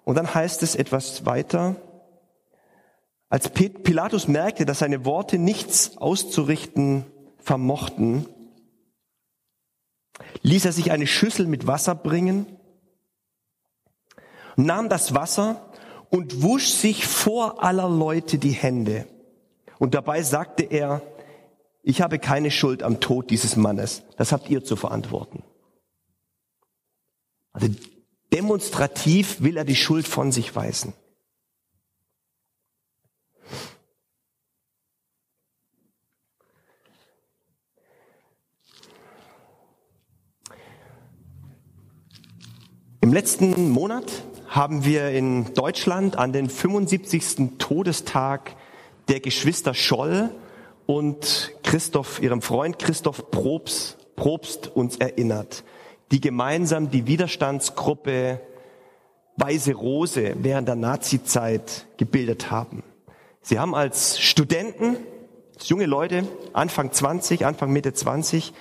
Und 0.03 0.15
dann 0.15 0.33
heißt 0.35 0.61
es 0.61 0.75
etwas 0.75 1.25
weiter. 1.25 1.77
Als 3.29 3.47
Pilatus 3.47 4.27
merkte, 4.27 4.65
dass 4.65 4.79
seine 4.79 5.05
Worte 5.05 5.37
nichts 5.37 5.95
auszurichten 5.95 7.05
vermochten, 7.39 8.25
ließ 10.41 10.65
er 10.65 10.73
sich 10.73 10.91
eine 10.91 11.07
Schüssel 11.07 11.47
mit 11.47 11.65
Wasser 11.65 11.95
bringen 11.95 12.45
nahm 14.55 14.89
das 14.89 15.13
Wasser 15.15 15.69
und 16.09 16.43
wusch 16.43 16.69
sich 16.69 17.05
vor 17.07 17.63
aller 17.63 17.89
Leute 17.89 18.37
die 18.37 18.51
Hände. 18.51 19.07
Und 19.79 19.95
dabei 19.95 20.21
sagte 20.21 20.63
er, 20.63 21.01
ich 21.81 22.01
habe 22.01 22.19
keine 22.19 22.51
Schuld 22.51 22.83
am 22.83 22.99
Tod 22.99 23.29
dieses 23.29 23.55
Mannes. 23.55 24.03
Das 24.17 24.31
habt 24.31 24.49
ihr 24.49 24.63
zu 24.63 24.75
verantworten. 24.75 25.43
Also 27.51 27.67
demonstrativ 28.31 29.41
will 29.41 29.57
er 29.57 29.65
die 29.65 29.75
Schuld 29.75 30.07
von 30.07 30.31
sich 30.31 30.55
weisen. 30.55 30.93
Im 43.01 43.11
letzten 43.11 43.69
Monat 43.69 44.23
haben 44.53 44.85
wir 44.85 45.09
in 45.09 45.51
Deutschland 45.55 46.15
an 46.15 46.31
den 46.31 46.47
75. 46.47 47.57
Todestag 47.57 48.55
der 49.07 49.19
Geschwister 49.19 49.73
Scholl 49.73 50.29
und 50.85 51.51
Christoph, 51.63 52.21
ihrem 52.21 52.43
Freund 52.43 52.77
Christoph 52.77 53.31
Probst, 53.31 53.97
Probst 54.15 54.67
uns 54.67 54.97
erinnert, 54.97 55.63
die 56.11 56.21
gemeinsam 56.21 56.91
die 56.91 57.07
Widerstandsgruppe 57.07 58.41
Weiße 59.37 59.73
Rose 59.73 60.35
während 60.37 60.67
der 60.67 60.75
Nazizeit 60.75 61.87
gebildet 61.97 62.51
haben. 62.51 62.83
Sie 63.41 63.57
haben 63.57 63.73
als 63.73 64.19
Studenten, 64.19 64.97
als 65.55 65.69
junge 65.69 65.87
Leute, 65.87 66.27
Anfang 66.53 66.91
20, 66.91 67.47
Anfang 67.47 67.71
Mitte 67.73 67.91
20, 67.93 68.53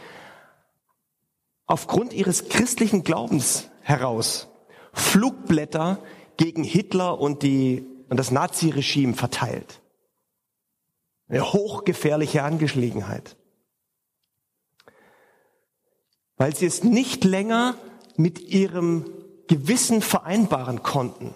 aufgrund 1.67 2.15
ihres 2.15 2.49
christlichen 2.49 3.05
Glaubens 3.05 3.69
heraus 3.83 4.49
Flugblätter 4.93 5.99
gegen 6.37 6.65
Hitler 6.65 7.21
und, 7.21 7.43
die, 7.43 7.87
und 8.09 8.17
das 8.17 8.31
Naziregime 8.31 9.15
verteilt. 9.15 9.81
Eine 11.29 11.53
hochgefährliche 11.53 12.43
Angelegenheit. 12.43 13.37
Weil 16.37 16.55
sie 16.55 16.67
es 16.67 16.85
nicht 16.85 17.25
länger 17.25 17.77
mit 18.17 18.41
ihrem 18.41 19.11
Gewissen 19.49 20.03
vereinbaren 20.03 20.83
konnten, 20.83 21.35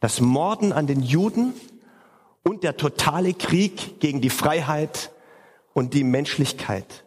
das 0.00 0.20
Morden 0.20 0.72
an 0.72 0.86
den 0.86 1.02
Juden 1.02 1.54
und 2.42 2.62
der 2.62 2.76
totale 2.76 3.34
Krieg 3.34 4.00
gegen 4.00 4.20
die 4.20 4.30
Freiheit 4.30 5.10
und 5.74 5.94
die 5.94 6.04
Menschlichkeit. 6.04 7.04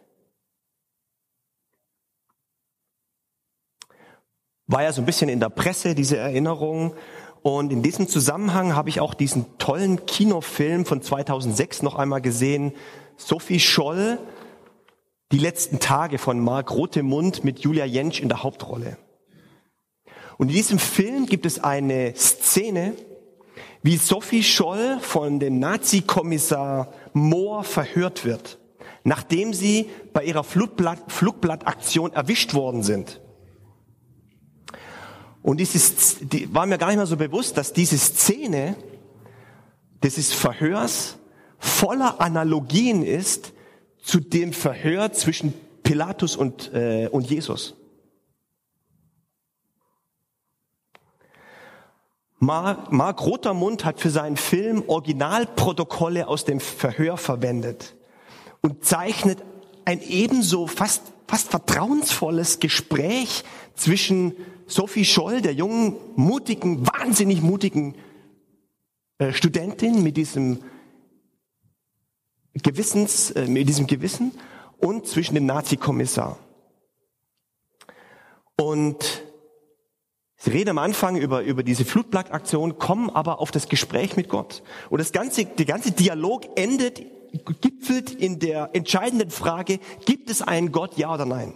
War 4.66 4.82
ja 4.82 4.92
so 4.92 5.02
ein 5.02 5.06
bisschen 5.06 5.28
in 5.28 5.40
der 5.40 5.50
Presse, 5.50 5.94
diese 5.94 6.16
Erinnerung. 6.16 6.94
Und 7.42 7.72
in 7.72 7.82
diesem 7.82 8.08
Zusammenhang 8.08 8.74
habe 8.74 8.88
ich 8.88 9.00
auch 9.00 9.12
diesen 9.12 9.58
tollen 9.58 10.06
Kinofilm 10.06 10.86
von 10.86 11.02
2006 11.02 11.82
noch 11.82 11.96
einmal 11.96 12.22
gesehen. 12.22 12.72
Sophie 13.16 13.60
Scholl, 13.60 14.18
Die 15.32 15.38
letzten 15.38 15.80
Tage 15.80 16.18
von 16.18 16.38
Marc 16.38 16.70
Rotemund 16.70 17.44
mit 17.44 17.58
Julia 17.60 17.84
Jentsch 17.84 18.20
in 18.20 18.28
der 18.28 18.42
Hauptrolle. 18.42 18.98
Und 20.38 20.48
in 20.48 20.54
diesem 20.54 20.78
Film 20.78 21.26
gibt 21.26 21.44
es 21.46 21.62
eine 21.62 22.14
Szene, 22.14 22.94
wie 23.82 23.96
Sophie 23.96 24.42
Scholl 24.42 24.98
von 25.00 25.40
dem 25.40 25.58
Nazi-Kommissar 25.58 26.92
Mohr 27.12 27.64
verhört 27.64 28.24
wird, 28.24 28.58
nachdem 29.02 29.52
sie 29.52 29.90
bei 30.12 30.24
ihrer 30.24 30.44
Flugblatt, 30.44 31.00
Flugblattaktion 31.08 32.12
erwischt 32.12 32.54
worden 32.54 32.82
sind. 32.82 33.20
Und 35.44 35.58
dieses, 35.58 36.16
die, 36.20 36.52
war 36.54 36.64
mir 36.64 36.78
gar 36.78 36.86
nicht 36.86 36.96
mehr 36.96 37.04
so 37.04 37.18
bewusst, 37.18 37.58
dass 37.58 37.74
diese 37.74 37.98
Szene 37.98 38.76
dieses 40.02 40.32
Verhörs 40.32 41.18
voller 41.58 42.18
Analogien 42.22 43.02
ist 43.04 43.52
zu 44.02 44.20
dem 44.20 44.54
Verhör 44.54 45.12
zwischen 45.12 45.52
Pilatus 45.82 46.34
und, 46.36 46.72
äh, 46.72 47.08
und 47.12 47.28
Jesus. 47.28 47.74
Mark, 52.38 52.90
Mark 52.90 53.20
Rotermund 53.20 53.84
hat 53.84 54.00
für 54.00 54.08
seinen 54.08 54.38
Film 54.38 54.84
Originalprotokolle 54.86 56.26
aus 56.26 56.46
dem 56.46 56.58
Verhör 56.58 57.18
verwendet 57.18 57.96
und 58.62 58.82
zeichnet 58.82 59.44
ein 59.84 60.00
ebenso 60.00 60.66
fast, 60.66 61.02
fast 61.28 61.50
vertrauensvolles 61.50 62.60
Gespräch 62.60 63.44
zwischen 63.74 64.34
Sophie 64.66 65.04
Scholl, 65.04 65.40
der 65.40 65.52
jungen, 65.52 65.96
mutigen, 66.16 66.86
wahnsinnig 66.86 67.42
mutigen 67.42 67.94
äh, 69.18 69.32
Studentin 69.32 70.02
mit 70.02 70.16
diesem 70.16 70.60
Gewissens, 72.54 73.30
äh, 73.32 73.46
mit 73.46 73.68
diesem 73.68 73.86
Gewissen 73.86 74.32
und 74.78 75.06
zwischen 75.06 75.34
dem 75.34 75.46
Nazi-Kommissar. 75.46 76.38
Und 78.56 79.24
Sie 80.44 80.50
reden 80.50 80.70
am 80.70 80.78
Anfang 80.78 81.16
über, 81.16 81.42
über 81.42 81.62
diese 81.62 81.86
Flutblatt-Aktion, 81.86 82.78
kommen 82.78 83.08
aber 83.08 83.40
auf 83.40 83.50
das 83.50 83.70
Gespräch 83.70 84.14
mit 84.14 84.28
Gott. 84.28 84.62
Und 84.90 84.98
das 84.98 85.12
ganze, 85.12 85.46
der 85.46 85.64
ganze 85.64 85.92
Dialog 85.92 86.58
endet, 86.58 87.02
gipfelt 87.62 88.10
in 88.10 88.40
der 88.40 88.68
entscheidenden 88.74 89.30
Frage, 89.30 89.80
gibt 90.04 90.28
es 90.28 90.42
einen 90.42 90.70
Gott, 90.70 90.98
ja 90.98 91.14
oder 91.14 91.24
nein? 91.24 91.54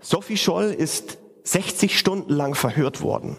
Sophie 0.00 0.36
Scholl 0.36 0.72
ist 0.72 1.18
60 1.44 1.98
Stunden 1.98 2.32
lang 2.32 2.54
verhört 2.54 3.02
worden. 3.02 3.36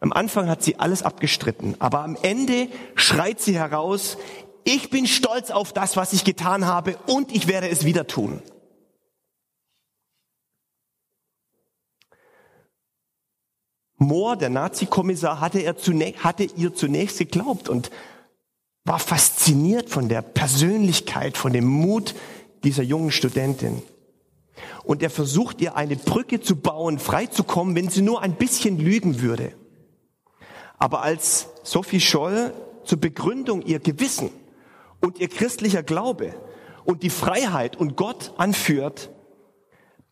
Am 0.00 0.12
Anfang 0.12 0.48
hat 0.48 0.62
sie 0.62 0.76
alles 0.76 1.02
abgestritten, 1.02 1.76
aber 1.80 2.00
am 2.00 2.16
Ende 2.22 2.68
schreit 2.94 3.40
sie 3.40 3.56
heraus, 3.56 4.16
ich 4.64 4.90
bin 4.90 5.06
stolz 5.06 5.50
auf 5.50 5.72
das, 5.72 5.96
was 5.96 6.12
ich 6.12 6.24
getan 6.24 6.66
habe 6.66 6.96
und 7.06 7.34
ich 7.34 7.48
werde 7.48 7.68
es 7.68 7.84
wieder 7.84 8.06
tun. 8.06 8.42
Mohr, 13.96 14.36
der 14.36 14.50
Nazi-Kommissar, 14.50 15.40
hatte, 15.40 15.60
er 15.60 15.76
zunächst, 15.76 16.22
hatte 16.22 16.44
ihr 16.44 16.74
zunächst 16.74 17.18
geglaubt 17.18 17.68
und 17.68 17.90
war 18.84 19.00
fasziniert 19.00 19.90
von 19.90 20.08
der 20.08 20.22
Persönlichkeit, 20.22 21.36
von 21.36 21.52
dem 21.52 21.66
Mut 21.66 22.14
dieser 22.62 22.84
jungen 22.84 23.10
Studentin. 23.10 23.82
Und 24.88 25.02
er 25.02 25.10
versucht 25.10 25.60
ihr 25.60 25.76
eine 25.76 25.96
Brücke 25.96 26.40
zu 26.40 26.56
bauen, 26.56 26.98
freizukommen, 26.98 27.76
wenn 27.76 27.90
sie 27.90 28.00
nur 28.00 28.22
ein 28.22 28.36
bisschen 28.36 28.78
lügen 28.78 29.20
würde. 29.20 29.52
Aber 30.78 31.02
als 31.02 31.48
Sophie 31.62 32.00
Scholl 32.00 32.54
zur 32.84 32.98
Begründung 32.98 33.60
ihr 33.60 33.80
Gewissen 33.80 34.30
und 35.02 35.18
ihr 35.18 35.28
christlicher 35.28 35.82
Glaube 35.82 36.34
und 36.86 37.02
die 37.02 37.10
Freiheit 37.10 37.76
und 37.76 37.96
Gott 37.96 38.32
anführt, 38.38 39.10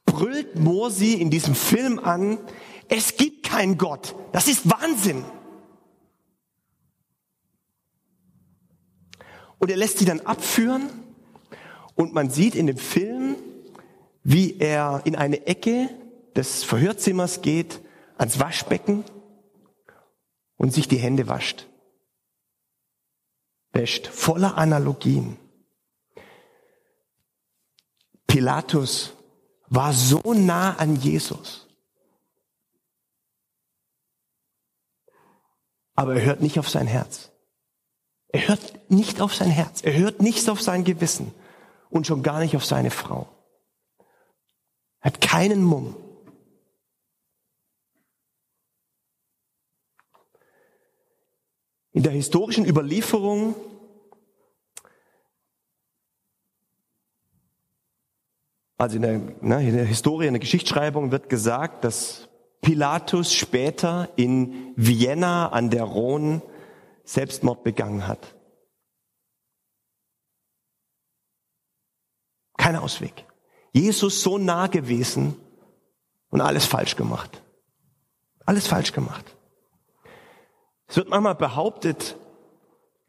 brüllt 0.04 0.58
Mohr 0.58 0.90
sie 0.90 1.14
in 1.14 1.30
diesem 1.30 1.54
Film 1.54 1.98
an, 1.98 2.36
es 2.88 3.16
gibt 3.16 3.46
keinen 3.48 3.78
Gott. 3.78 4.14
Das 4.32 4.46
ist 4.46 4.70
Wahnsinn. 4.70 5.24
Und 9.58 9.70
er 9.70 9.78
lässt 9.78 10.00
sie 10.00 10.04
dann 10.04 10.20
abführen 10.20 10.90
und 11.94 12.12
man 12.12 12.28
sieht 12.28 12.54
in 12.54 12.66
dem 12.66 12.76
Film, 12.76 13.05
wie 14.28 14.58
er 14.58 15.02
in 15.04 15.14
eine 15.14 15.46
Ecke 15.46 15.88
des 16.34 16.64
Verhörzimmers 16.64 17.42
geht, 17.42 17.80
ans 18.18 18.40
Waschbecken 18.40 19.04
und 20.56 20.72
sich 20.72 20.88
die 20.88 20.96
Hände 20.96 21.28
wascht. 21.28 21.68
Wäscht, 23.70 24.08
voller 24.08 24.58
Analogien. 24.58 25.36
Pilatus 28.26 29.12
war 29.68 29.92
so 29.92 30.34
nah 30.34 30.74
an 30.74 30.96
Jesus. 30.96 31.68
Aber 35.94 36.16
er 36.16 36.24
hört 36.24 36.40
nicht 36.40 36.58
auf 36.58 36.68
sein 36.68 36.88
Herz. 36.88 37.30
Er 38.26 38.48
hört 38.48 38.90
nicht 38.90 39.20
auf 39.20 39.36
sein 39.36 39.50
Herz. 39.50 39.82
Er 39.82 39.96
hört 39.96 40.20
nichts 40.20 40.48
auf 40.48 40.60
sein 40.60 40.82
Gewissen. 40.82 41.32
Und 41.90 42.08
schon 42.08 42.24
gar 42.24 42.40
nicht 42.40 42.56
auf 42.56 42.64
seine 42.64 42.90
Frau. 42.90 43.36
Er 45.06 45.12
hat 45.12 45.20
keinen 45.20 45.62
Mumm. 45.62 45.94
In 51.92 52.02
der 52.02 52.10
historischen 52.10 52.66
Überlieferung 52.66 53.54
also 58.78 58.96
in 58.96 59.02
der, 59.02 59.18
ne, 59.42 59.68
in 59.68 59.76
der 59.76 59.84
Historie, 59.84 60.26
in 60.26 60.32
der 60.32 60.40
Geschichtsschreibung 60.40 61.12
wird 61.12 61.28
gesagt, 61.28 61.84
dass 61.84 62.28
Pilatus 62.60 63.32
später 63.32 64.08
in 64.16 64.72
Vienna 64.74 65.50
an 65.50 65.70
der 65.70 65.84
Rhone 65.84 66.42
Selbstmord 67.04 67.62
begangen 67.62 68.08
hat. 68.08 68.34
Kein 72.56 72.74
Ausweg. 72.74 73.24
Jesus 73.76 74.22
so 74.22 74.38
nah 74.38 74.68
gewesen 74.68 75.36
und 76.30 76.40
alles 76.40 76.64
falsch 76.64 76.96
gemacht. 76.96 77.42
Alles 78.46 78.66
falsch 78.66 78.92
gemacht. 78.92 79.24
Es 80.88 80.96
wird 80.96 81.10
manchmal 81.10 81.34
behauptet, 81.34 82.16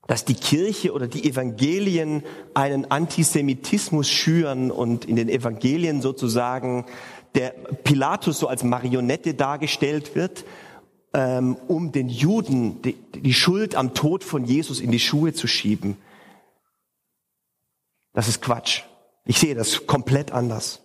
dass 0.07 0.25
die 0.25 0.33
Kirche 0.33 0.91
oder 0.91 1.07
die 1.07 1.23
Evangelien 1.23 2.21
einen 2.53 2.91
Antisemitismus 2.91 4.09
schüren 4.09 4.69
und 4.69 5.05
in 5.05 5.15
den 5.15 5.29
Evangelien 5.29 6.01
sozusagen 6.01 6.85
der 7.33 7.51
Pilatus 7.85 8.37
so 8.39 8.49
als 8.49 8.65
Marionette 8.65 9.35
dargestellt 9.35 10.15
wird, 10.15 10.43
ähm, 11.13 11.55
um 11.69 11.93
den 11.93 12.09
Juden 12.09 12.81
die, 12.81 12.97
die 13.15 13.33
Schuld 13.33 13.75
am 13.75 13.93
Tod 13.93 14.25
von 14.25 14.43
Jesus 14.43 14.81
in 14.81 14.91
die 14.91 14.99
Schuhe 14.99 15.31
zu 15.31 15.47
schieben. 15.47 15.95
Das 18.11 18.27
ist 18.27 18.41
Quatsch. 18.41 18.83
Ich 19.27 19.39
sehe 19.39 19.55
das 19.55 19.85
komplett 19.85 20.31
anders. 20.31 20.81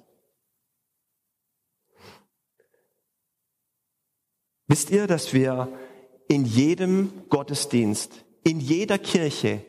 Wisst 4.67 4.91
ihr, 4.91 5.07
dass 5.07 5.33
wir 5.33 5.69
in 6.29 6.45
jedem 6.45 7.29
Gottesdienst, 7.29 8.25
in 8.43 8.59
jeder 8.59 8.99
Kirche 8.99 9.65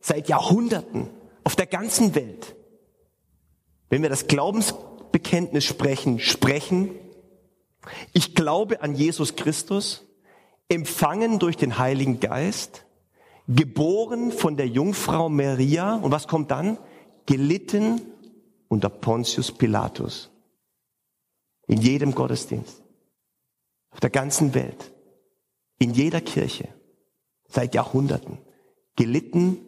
seit 0.00 0.28
Jahrhunderten 0.28 1.10
auf 1.42 1.56
der 1.56 1.66
ganzen 1.66 2.14
Welt, 2.14 2.54
wenn 3.88 4.02
wir 4.02 4.10
das 4.10 4.28
Glaubens 4.28 4.74
Bekenntnis 5.10 5.64
sprechen, 5.64 6.18
sprechen. 6.18 6.90
Ich 8.12 8.34
glaube 8.34 8.82
an 8.82 8.94
Jesus 8.94 9.36
Christus, 9.36 10.04
empfangen 10.68 11.38
durch 11.38 11.56
den 11.56 11.78
Heiligen 11.78 12.20
Geist, 12.20 12.84
geboren 13.48 14.32
von 14.32 14.56
der 14.56 14.68
Jungfrau 14.68 15.28
Maria 15.28 15.96
und 15.96 16.10
was 16.10 16.28
kommt 16.28 16.50
dann? 16.50 16.78
Gelitten 17.26 18.00
unter 18.68 18.88
Pontius 18.88 19.52
Pilatus. 19.52 20.30
In 21.66 21.80
jedem 21.80 22.14
Gottesdienst. 22.14 22.82
Auf 23.90 24.00
der 24.00 24.10
ganzen 24.10 24.54
Welt. 24.54 24.92
In 25.78 25.94
jeder 25.94 26.20
Kirche. 26.20 26.68
Seit 27.48 27.74
Jahrhunderten. 27.74 28.38
Gelitten 28.96 29.58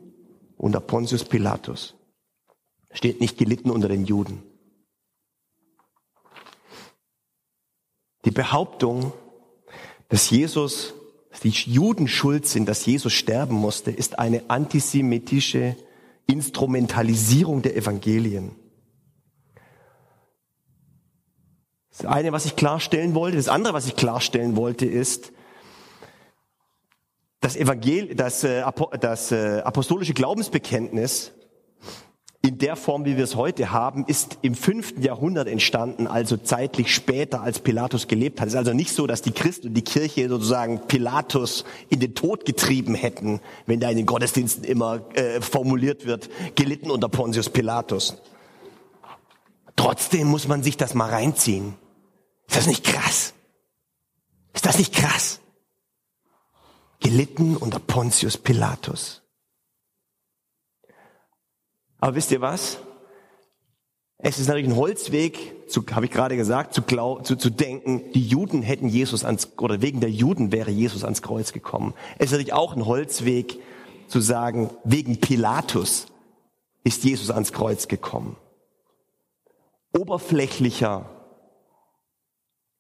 unter 0.57 0.81
Pontius 0.81 1.25
Pilatus. 1.25 1.95
Steht 2.91 3.21
nicht 3.21 3.39
gelitten 3.39 3.71
unter 3.71 3.89
den 3.89 4.05
Juden. 4.05 4.43
Die 8.25 8.31
Behauptung, 8.31 9.13
dass 10.09 10.31
Jesus, 10.31 10.95
dass 11.31 11.41
die 11.41 11.51
Juden 11.51 12.09
schuld 12.09 12.47
sind, 12.47 12.69
dass 12.69 12.87
Jesus 12.87 13.13
sterben 13.13 13.55
musste, 13.55 13.91
ist 13.91 14.19
eine 14.19 14.51
antisemitische 14.51 15.77
Instrumentalisierung 16.27 17.63
der 17.63 17.77
Evangelien. 17.77 18.57
Das 21.91 22.05
eine, 22.05 22.33
was 22.33 22.45
ich 22.45 22.57
klarstellen 22.57 23.15
wollte. 23.15 23.37
Das 23.37 23.49
andere, 23.49 23.73
was 23.73 23.87
ich 23.87 23.97
klarstellen 23.97 24.57
wollte, 24.57 24.85
ist, 24.87 25.33
das 27.41 27.57
Evangel 27.57 28.15
das, 28.15 28.45
äh, 28.45 28.65
das 29.01 29.31
äh, 29.31 29.61
apostolische 29.61 30.15
Glaubensbekenntnis 30.15 31.33
in 32.47 32.59
der 32.59 32.77
Form, 32.77 33.05
wie 33.05 33.17
wir 33.17 33.25
es 33.25 33.35
heute 33.35 33.73
haben, 33.73 34.05
ist 34.07 34.39
im 34.43 34.55
fünften 34.55 35.03
Jahrhundert 35.03 35.49
entstanden, 35.49 36.07
also 36.07 36.37
zeitlich 36.37 36.95
später, 36.95 37.41
als 37.41 37.59
Pilatus 37.59 38.07
gelebt 38.07 38.41
hat. 38.41 38.47
Es 38.47 38.55
ist 38.55 38.59
also 38.59 38.73
nicht 38.73 38.93
so, 38.93 39.07
dass 39.09 39.21
die 39.21 39.33
Christen 39.33 39.69
und 39.69 39.75
die 39.75 39.83
Kirche 39.83 40.29
sozusagen 40.29 40.87
Pilatus 40.87 41.65
in 41.89 41.99
den 41.99 42.15
Tod 42.15 42.45
getrieben 42.45 42.95
hätten, 42.95 43.41
wenn 43.67 43.81
da 43.81 43.91
in 43.91 43.97
den 43.97 44.07
Gottesdiensten 44.07 44.63
immer 44.63 45.01
äh, 45.15 45.41
formuliert 45.41 46.07
wird, 46.07 46.31
gelitten 46.55 46.91
unter 46.91 47.09
Pontius 47.09 47.51
Pilatus. 47.51 48.17
Trotzdem 49.75 50.29
muss 50.29 50.47
man 50.47 50.63
sich 50.63 50.77
das 50.77 50.95
mal 50.95 51.11
reinziehen. 51.11 51.75
Ist 52.47 52.57
das 52.57 52.67
nicht 52.69 52.85
krass? 52.85 53.35
Ist 54.55 54.67
das 54.67 54.79
nicht 54.79 54.95
krass? 54.95 55.41
Gelitten 57.01 57.57
unter 57.57 57.81
Pontius 57.81 58.39
Pilatus. 58.39 59.26
Aber 62.07 62.15
wisst 62.15 62.31
ihr 62.31 62.41
was? 62.41 62.79
Es 64.19 64.39
ist 64.39 64.47
natürlich 64.47 64.69
ein 64.69 64.77
Holzweg, 64.77 65.57
habe 65.91 66.07
ich 66.07 66.13
gerade 66.13 66.37
gesagt, 66.37 66.73
zu, 66.73 66.83
glaub, 66.83 67.27
zu, 67.27 67.35
zu 67.35 67.51
denken, 67.51 68.13
die 68.13 68.25
Juden 68.25 68.63
hätten 68.63 68.87
Jesus 68.87 69.25
ans, 69.25 69.59
oder 69.59 69.83
wegen 69.83 69.99
der 69.99 70.13
Juden 70.13 70.53
wäre 70.53 70.71
Jesus 70.71 71.03
ans 71.03 71.21
Kreuz 71.21 71.53
gekommen. 71.53 71.95
Es 72.19 72.27
ist 72.27 72.31
natürlich 72.31 72.53
auch 72.53 72.77
ein 72.77 72.87
Holzweg 72.87 73.59
zu 74.07 74.21
sagen, 74.21 74.71
wegen 74.85 75.19
Pilatus 75.19 76.07
ist 76.85 77.03
Jesus 77.03 77.33
ans 77.33 77.53
Kreuz 77.53 77.89
gekommen. 77.89 78.37
Oberflächlicher 79.93 81.11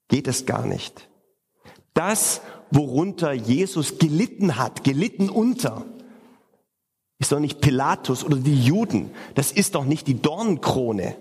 geht 0.06 0.28
es 0.28 0.46
gar 0.46 0.64
nicht. 0.64 1.08
Das, 1.94 2.42
worunter 2.70 3.32
Jesus 3.32 3.98
gelitten 3.98 4.56
hat, 4.56 4.84
gelitten 4.84 5.30
unter, 5.30 5.84
ist 7.18 7.32
doch 7.32 7.40
nicht 7.40 7.60
Pilatus 7.60 8.24
oder 8.24 8.36
die 8.36 8.62
Juden. 8.62 9.10
Das 9.34 9.52
ist 9.52 9.74
doch 9.74 9.84
nicht 9.84 10.06
die 10.06 10.20
Dornenkrone. 10.20 11.16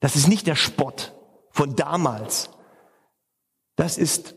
Das 0.00 0.16
ist 0.16 0.28
nicht 0.28 0.46
der 0.46 0.56
Spott 0.56 1.14
von 1.50 1.74
damals. 1.76 2.50
Das 3.76 3.96
ist 3.96 4.34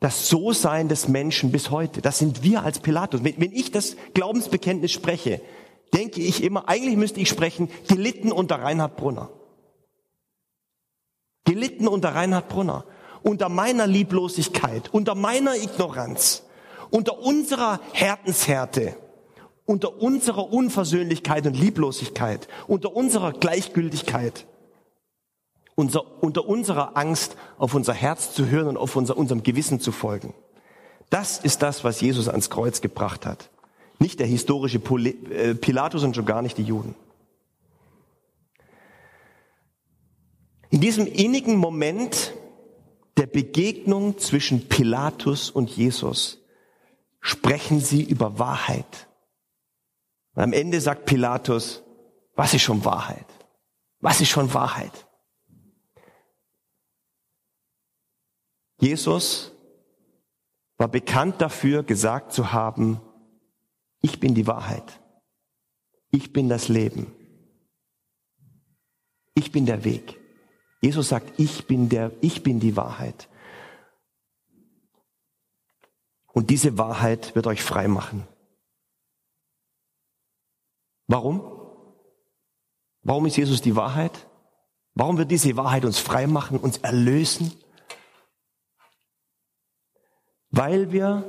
das 0.00 0.28
So-Sein 0.28 0.88
des 0.88 1.06
Menschen 1.06 1.52
bis 1.52 1.70
heute. 1.70 2.00
Das 2.02 2.18
sind 2.18 2.42
wir 2.42 2.64
als 2.64 2.80
Pilatus. 2.80 3.22
Wenn 3.22 3.52
ich 3.52 3.70
das 3.70 3.96
Glaubensbekenntnis 4.14 4.90
spreche, 4.90 5.40
denke 5.94 6.20
ich 6.22 6.42
immer, 6.42 6.68
eigentlich 6.68 6.96
müsste 6.96 7.20
ich 7.20 7.28
sprechen, 7.28 7.68
gelitten 7.88 8.32
unter 8.32 8.56
Reinhard 8.56 8.96
Brunner. 8.96 9.30
Gelitten 11.44 11.86
unter 11.86 12.14
Reinhard 12.14 12.48
Brunner. 12.48 12.84
Unter 13.22 13.48
meiner 13.48 13.86
Lieblosigkeit, 13.86 14.92
unter 14.92 15.14
meiner 15.14 15.54
Ignoranz, 15.54 16.42
unter 16.92 17.18
unserer 17.18 17.80
Härtenshärte, 17.92 18.94
unter 19.64 20.00
unserer 20.00 20.52
Unversöhnlichkeit 20.52 21.46
und 21.46 21.58
Lieblosigkeit, 21.58 22.46
unter 22.68 22.94
unserer 22.94 23.32
Gleichgültigkeit, 23.32 24.46
unser, 25.74 26.22
unter 26.22 26.46
unserer 26.46 26.96
Angst, 26.96 27.36
auf 27.56 27.74
unser 27.74 27.94
Herz 27.94 28.34
zu 28.34 28.48
hören 28.48 28.68
und 28.68 28.76
auf 28.76 28.94
unser, 28.94 29.16
unserem 29.16 29.42
Gewissen 29.42 29.80
zu 29.80 29.90
folgen. 29.90 30.34
Das 31.08 31.38
ist 31.38 31.62
das, 31.62 31.82
was 31.82 32.00
Jesus 32.00 32.28
ans 32.28 32.50
Kreuz 32.50 32.82
gebracht 32.82 33.24
hat. 33.24 33.48
Nicht 33.98 34.20
der 34.20 34.26
historische 34.26 34.78
äh, 34.78 35.54
Pilatus 35.54 36.02
und 36.02 36.14
schon 36.14 36.26
gar 36.26 36.42
nicht 36.42 36.58
die 36.58 36.62
Juden. 36.62 36.94
In 40.68 40.80
diesem 40.80 41.06
innigen 41.06 41.56
Moment 41.56 42.34
der 43.16 43.26
Begegnung 43.26 44.18
zwischen 44.18 44.68
Pilatus 44.68 45.50
und 45.50 45.70
Jesus 45.70 46.41
sprechen 47.22 47.80
sie 47.80 48.02
über 48.02 48.38
Wahrheit. 48.38 49.08
Und 50.34 50.42
am 50.42 50.52
Ende 50.52 50.80
sagt 50.80 51.06
Pilatus, 51.06 51.82
was 52.34 52.52
ist 52.52 52.62
schon 52.62 52.84
Wahrheit? 52.84 53.26
Was 54.00 54.20
ist 54.20 54.28
schon 54.28 54.52
Wahrheit? 54.52 55.06
Jesus 58.78 59.52
war 60.76 60.88
bekannt 60.88 61.40
dafür, 61.40 61.84
gesagt 61.84 62.32
zu 62.32 62.52
haben, 62.52 63.00
ich 64.00 64.18
bin 64.18 64.34
die 64.34 64.48
Wahrheit. 64.48 65.00
Ich 66.10 66.32
bin 66.32 66.48
das 66.48 66.66
Leben. 66.66 67.14
Ich 69.34 69.52
bin 69.52 69.64
der 69.64 69.84
Weg. 69.84 70.18
Jesus 70.80 71.08
sagt, 71.10 71.38
ich 71.38 71.68
bin 71.68 71.88
der, 71.88 72.10
ich 72.20 72.42
bin 72.42 72.58
die 72.58 72.76
Wahrheit. 72.76 73.28
Und 76.32 76.50
diese 76.50 76.78
Wahrheit 76.78 77.34
wird 77.34 77.46
euch 77.46 77.62
frei 77.62 77.88
machen. 77.88 78.26
Warum? 81.06 81.42
Warum 83.02 83.26
ist 83.26 83.36
Jesus 83.36 83.60
die 83.60 83.76
Wahrheit? 83.76 84.26
Warum 84.94 85.18
wird 85.18 85.30
diese 85.30 85.56
Wahrheit 85.56 85.84
uns 85.84 85.98
frei 85.98 86.26
machen, 86.26 86.58
uns 86.58 86.78
erlösen? 86.78 87.52
Weil 90.50 90.92
wir 90.92 91.24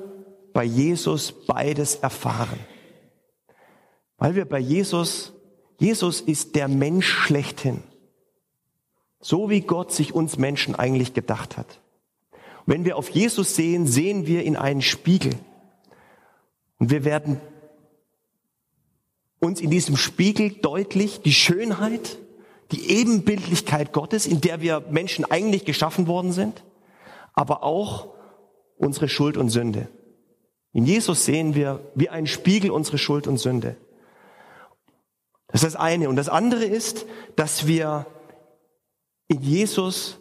bei 0.54 0.64
Jesus 0.64 1.46
beides 1.46 1.96
erfahren. 1.96 2.60
Weil 4.18 4.36
wir 4.36 4.46
bei 4.46 4.60
Jesus, 4.60 5.34
Jesus 5.80 6.22
ist 6.22 6.56
der 6.56 6.68
Mensch 6.68 7.08
schlechthin. 7.08 7.84
So 9.20 9.50
wie 9.50 9.62
Gott 9.62 9.92
sich 9.92 10.14
uns 10.14 10.38
Menschen 10.38 10.76
eigentlich 10.76 11.14
gedacht 11.14 11.58
hat. 11.58 11.80
Wenn 12.66 12.86
wir 12.86 12.98
auf 12.98 13.10
Jesus 13.10 13.56
sehen, 13.56 13.88
sehen 13.88 14.26
wir 14.28 14.44
in 14.44 14.56
einen 14.56 14.82
Spiegel. 14.82 15.34
Und 16.80 16.92
wir 16.92 17.04
werden 17.04 17.40
uns 19.40 19.60
in 19.60 19.70
diesem 19.70 19.98
Spiegel 19.98 20.52
deutlich 20.52 21.22
die 21.22 21.34
Schönheit, 21.34 22.18
die 22.72 22.90
Ebenbildlichkeit 22.90 23.92
Gottes, 23.92 24.26
in 24.26 24.42
der 24.42 24.62
wir 24.62 24.82
Menschen 24.90 25.26
eigentlich 25.26 25.66
geschaffen 25.66 26.08
worden 26.08 26.32
sind, 26.32 26.64
aber 27.34 27.64
auch 27.64 28.14
unsere 28.78 29.10
Schuld 29.10 29.38
und 29.38 29.50
Sünde. 29.50 29.90
In 30.72 30.86
Jesus 30.86 31.26
sehen 31.26 31.56
wir 31.56 31.92
wie 31.94 32.10
ein 32.10 32.26
Spiegel 32.26 32.72
unsere 32.72 32.98
Schuld 32.98 33.28
und 33.28 33.38
Sünde. 33.38 33.76
Das 35.48 35.62
ist 35.62 35.76
das 35.76 35.80
eine. 35.80 36.10
Und 36.10 36.16
das 36.16 36.30
andere 36.30 36.64
ist, 36.64 37.06
dass 37.36 37.68
wir 37.68 38.08
in 39.28 39.42
Jesus 39.42 40.18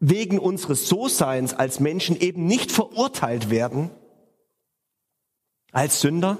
wegen 0.00 0.38
unseres 0.38 0.88
So-Seins 0.88 1.54
als 1.54 1.78
Menschen 1.78 2.18
eben 2.18 2.46
nicht 2.46 2.72
verurteilt 2.72 3.50
werden 3.50 3.90
als 5.72 6.00
Sünder, 6.00 6.38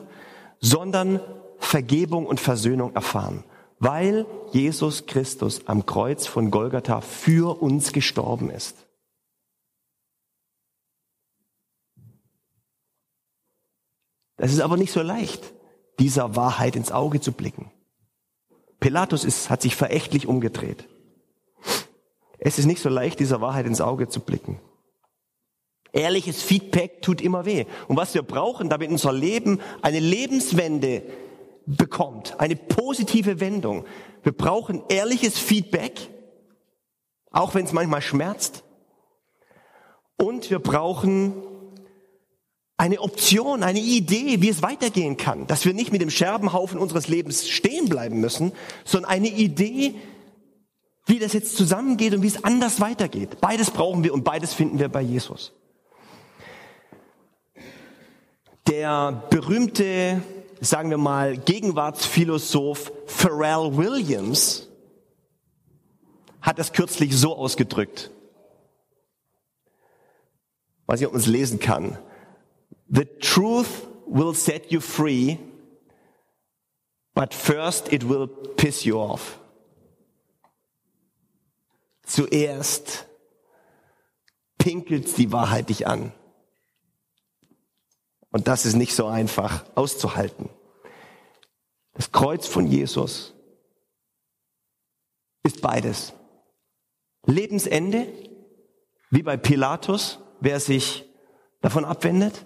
sondern 0.59 1.21
Vergebung 1.59 2.27
und 2.27 2.41
Versöhnung 2.41 2.95
erfahren, 2.95 3.45
weil 3.79 4.27
Jesus 4.51 5.07
Christus 5.07 5.67
am 5.67 5.87
Kreuz 5.87 6.27
von 6.27 6.51
Golgatha 6.51 7.01
für 7.01 7.63
uns 7.63 7.93
gestorben 7.93 8.51
ist. 8.51 8.87
Das 14.37 14.53
ist 14.53 14.61
aber 14.61 14.79
nicht 14.79 14.91
so 14.91 15.03
leicht, 15.03 15.53
dieser 15.99 16.35
Wahrheit 16.35 16.75
ins 16.75 16.93
Auge 16.93 17.21
zu 17.21 17.31
blicken. 17.31 17.71
Pilatus 18.81 19.25
ist, 19.25 19.51
hat 19.51 19.61
sich 19.61 19.77
verächtlich 19.77 20.27
umgedreht. 20.27 20.89
Es 22.41 22.59
ist 22.59 22.67
nicht 22.67 22.81
so 22.81 22.89
leicht, 22.89 23.21
dieser 23.21 23.41
Wahrheit 23.41 23.67
ins 23.67 23.81
Auge 23.81 24.09
zu 24.09 24.21
blicken. 24.21 24.59
Ehrliches 25.93 26.43
Feedback 26.43 27.03
tut 27.03 27.21
immer 27.21 27.45
weh. 27.45 27.67
Und 27.89 27.97
was 27.97 28.15
wir 28.15 28.23
brauchen, 28.23 28.69
damit 28.69 28.91
unser 28.91 29.13
Leben 29.13 29.61
eine 29.83 29.99
Lebenswende 29.99 31.03
bekommt, 31.67 32.39
eine 32.41 32.57
positive 32.57 33.41
Wendung. 33.41 33.85
Wir 34.23 34.33
brauchen 34.33 34.83
ehrliches 34.89 35.39
Feedback, 35.39 36.11
auch 37.31 37.55
wenn 37.55 37.65
es 37.65 37.73
manchmal 37.73 38.03
schmerzt. 38.03 38.65
Und 40.17 40.51
wir 40.51 40.59
brauchen 40.59 41.35
eine 42.77 43.01
Option, 43.01 43.63
eine 43.63 43.81
Idee, 43.81 44.41
wie 44.41 44.49
es 44.49 44.63
weitergehen 44.63 45.17
kann. 45.17 45.47
Dass 45.47 45.65
wir 45.65 45.75
nicht 45.75 45.93
mit 45.93 46.01
dem 46.01 46.11
Scherbenhaufen 46.11 46.79
unseres 46.79 47.09
Lebens 47.09 47.49
stehen 47.49 47.89
bleiben 47.89 48.21
müssen, 48.21 48.53
sondern 48.85 49.11
eine 49.11 49.29
Idee, 49.29 49.95
wie 51.07 51.19
das 51.19 51.33
jetzt 51.33 51.57
zusammengeht 51.57 52.15
und 52.15 52.23
wie 52.23 52.29
es 52.29 52.45
anders 52.45 52.81
weitergeht. 52.81 53.41
Beides 53.41 53.71
brauchen 53.71 54.05
wir 54.05 54.15
und 54.15 54.25
beides 54.25 54.55
finden 54.55 54.79
wir 54.79 54.89
bei 54.89 55.01
Jesus. 55.03 55.53
Der 58.69 59.25
berühmte, 59.31 60.23
sagen 60.61 60.91
wir 60.91 60.99
mal, 60.99 61.37
Gegenwartsphilosoph 61.37 62.93
Pharrell 63.07 63.77
Williams 63.77 64.69
hat 66.41 66.59
es 66.59 66.73
kürzlich 66.73 67.17
so 67.17 67.37
ausgedrückt. 67.37 68.11
Weiß 70.87 71.01
nicht, 71.01 71.07
ob 71.07 71.13
man 71.13 71.21
es 71.21 71.27
lesen 71.27 71.61
kann. 71.61 71.99
The 72.89 73.05
truth 73.21 73.89
will 74.07 74.35
set 74.35 74.73
you 74.73 74.81
free, 74.81 75.39
but 77.15 77.33
first 77.33 77.93
it 77.93 78.09
will 78.09 78.27
piss 78.27 78.85
you 78.85 78.99
off. 78.99 79.39
Zuerst 82.11 83.07
pinkelt 84.59 85.17
die 85.17 85.31
Wahrheit 85.31 85.69
dich 85.69 85.87
an. 85.87 86.13
Und 88.33 88.49
das 88.49 88.67
ist 88.67 88.75
nicht 88.75 88.97
so 88.97 89.07
einfach 89.07 89.65
auszuhalten. 89.77 90.51
Das 91.93 92.11
Kreuz 92.11 92.49
von 92.49 92.67
Jesus 92.67 93.33
ist 95.45 95.61
beides. 95.61 96.13
Lebensende, 97.27 98.09
wie 99.11 99.23
bei 99.23 99.37
Pilatus, 99.37 100.19
wer 100.41 100.59
sich 100.59 101.09
davon 101.61 101.85
abwendet, 101.85 102.45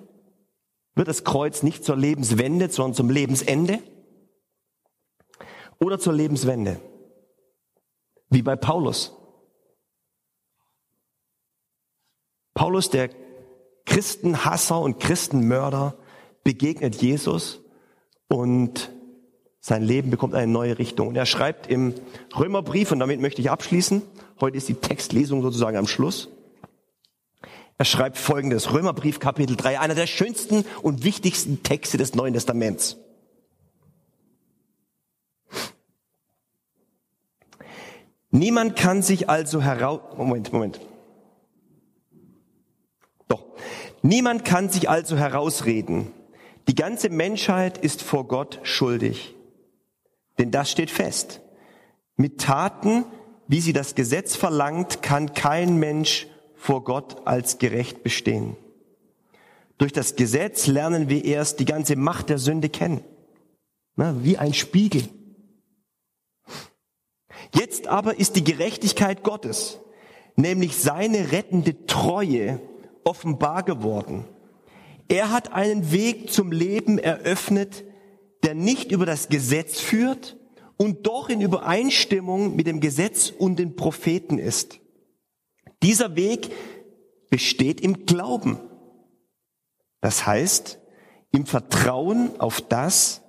wird 0.94 1.08
das 1.08 1.24
Kreuz 1.24 1.62
nicht 1.62 1.86
zur 1.86 1.96
Lebenswende, 1.96 2.68
sondern 2.68 2.94
zum 2.94 3.08
Lebensende 3.08 3.82
oder 5.80 5.98
zur 5.98 6.12
Lebenswende, 6.12 6.82
wie 8.28 8.42
bei 8.42 8.56
Paulus. 8.56 9.23
Paulus, 12.54 12.88
der 12.88 13.10
Christenhasser 13.84 14.80
und 14.80 15.00
Christenmörder, 15.00 15.96
begegnet 16.44 17.02
Jesus 17.02 17.60
und 18.28 18.92
sein 19.60 19.82
Leben 19.82 20.10
bekommt 20.10 20.34
eine 20.34 20.50
neue 20.50 20.78
Richtung. 20.78 21.08
Und 21.08 21.16
er 21.16 21.26
schreibt 21.26 21.68
im 21.68 21.94
Römerbrief, 22.38 22.92
und 22.92 22.98
damit 22.98 23.20
möchte 23.20 23.40
ich 23.40 23.50
abschließen, 23.50 24.02
heute 24.40 24.58
ist 24.58 24.68
die 24.68 24.74
Textlesung 24.74 25.42
sozusagen 25.42 25.76
am 25.76 25.86
Schluss. 25.86 26.28
Er 27.78 27.86
schreibt 27.86 28.18
folgendes, 28.18 28.72
Römerbrief 28.72 29.18
Kapitel 29.18 29.56
3, 29.56 29.80
einer 29.80 29.94
der 29.94 30.06
schönsten 30.06 30.64
und 30.82 31.02
wichtigsten 31.02 31.62
Texte 31.62 31.96
des 31.96 32.14
Neuen 32.14 32.34
Testaments. 32.34 32.98
Niemand 38.30 38.76
kann 38.76 39.00
sich 39.02 39.30
also 39.30 39.62
heraus, 39.62 40.00
Moment, 40.16 40.52
Moment. 40.52 40.80
Doch, 43.28 43.44
niemand 44.02 44.44
kann 44.44 44.68
sich 44.68 44.88
also 44.88 45.16
herausreden. 45.16 46.12
Die 46.68 46.74
ganze 46.74 47.10
Menschheit 47.10 47.78
ist 47.78 48.02
vor 48.02 48.26
Gott 48.26 48.60
schuldig. 48.62 49.34
Denn 50.38 50.50
das 50.50 50.70
steht 50.70 50.90
fest. 50.90 51.40
Mit 52.16 52.40
Taten, 52.40 53.04
wie 53.48 53.60
sie 53.60 53.72
das 53.72 53.94
Gesetz 53.94 54.36
verlangt, 54.36 55.02
kann 55.02 55.34
kein 55.34 55.76
Mensch 55.76 56.26
vor 56.54 56.84
Gott 56.84 57.26
als 57.26 57.58
gerecht 57.58 58.02
bestehen. 58.02 58.56
Durch 59.78 59.92
das 59.92 60.16
Gesetz 60.16 60.66
lernen 60.66 61.08
wir 61.08 61.24
erst 61.24 61.60
die 61.60 61.64
ganze 61.64 61.96
Macht 61.96 62.30
der 62.30 62.38
Sünde 62.38 62.68
kennen. 62.68 63.02
Na, 63.96 64.16
wie 64.22 64.38
ein 64.38 64.54
Spiegel. 64.54 65.08
Jetzt 67.54 67.86
aber 67.86 68.18
ist 68.18 68.36
die 68.36 68.44
Gerechtigkeit 68.44 69.22
Gottes, 69.22 69.78
nämlich 70.36 70.76
seine 70.76 71.32
rettende 71.32 71.86
Treue, 71.86 72.60
offenbar 73.04 73.62
geworden. 73.62 74.24
Er 75.08 75.30
hat 75.30 75.52
einen 75.52 75.92
Weg 75.92 76.32
zum 76.32 76.50
Leben 76.50 76.98
eröffnet, 76.98 77.84
der 78.42 78.54
nicht 78.54 78.90
über 78.90 79.06
das 79.06 79.28
Gesetz 79.28 79.80
führt 79.80 80.36
und 80.76 81.06
doch 81.06 81.28
in 81.28 81.40
Übereinstimmung 81.40 82.56
mit 82.56 82.66
dem 82.66 82.80
Gesetz 82.80 83.30
und 83.30 83.58
den 83.58 83.76
Propheten 83.76 84.38
ist. 84.38 84.80
Dieser 85.82 86.16
Weg 86.16 86.50
besteht 87.30 87.80
im 87.80 88.06
Glauben. 88.06 88.58
Das 90.00 90.26
heißt, 90.26 90.78
im 91.32 91.46
Vertrauen 91.46 92.38
auf 92.40 92.60
das, 92.60 93.22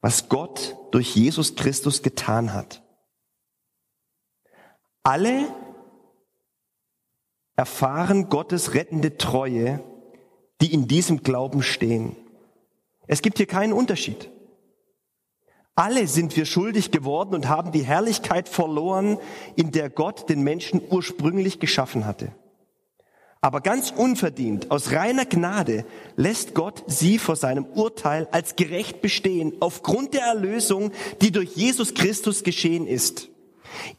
was 0.00 0.28
Gott 0.28 0.76
durch 0.92 1.14
Jesus 1.14 1.56
Christus 1.56 2.02
getan 2.02 2.52
hat. 2.52 2.82
Alle 5.02 5.48
erfahren 7.58 8.28
Gottes 8.28 8.74
rettende 8.74 9.18
Treue, 9.18 9.82
die 10.60 10.72
in 10.72 10.86
diesem 10.86 11.24
Glauben 11.24 11.62
stehen. 11.62 12.14
Es 13.08 13.20
gibt 13.20 13.38
hier 13.38 13.46
keinen 13.46 13.72
Unterschied. 13.72 14.30
Alle 15.74 16.06
sind 16.06 16.36
wir 16.36 16.44
schuldig 16.44 16.92
geworden 16.92 17.34
und 17.34 17.48
haben 17.48 17.72
die 17.72 17.84
Herrlichkeit 17.84 18.48
verloren, 18.48 19.18
in 19.56 19.72
der 19.72 19.90
Gott 19.90 20.28
den 20.28 20.42
Menschen 20.42 20.80
ursprünglich 20.88 21.58
geschaffen 21.58 22.06
hatte. 22.06 22.30
Aber 23.40 23.60
ganz 23.60 23.90
unverdient, 23.90 24.70
aus 24.70 24.92
reiner 24.92 25.24
Gnade, 25.24 25.84
lässt 26.14 26.54
Gott 26.54 26.84
sie 26.86 27.18
vor 27.18 27.34
seinem 27.34 27.64
Urteil 27.64 28.28
als 28.30 28.54
gerecht 28.54 29.00
bestehen, 29.02 29.54
aufgrund 29.58 30.14
der 30.14 30.22
Erlösung, 30.22 30.92
die 31.22 31.32
durch 31.32 31.56
Jesus 31.56 31.94
Christus 31.94 32.44
geschehen 32.44 32.86
ist. 32.86 33.30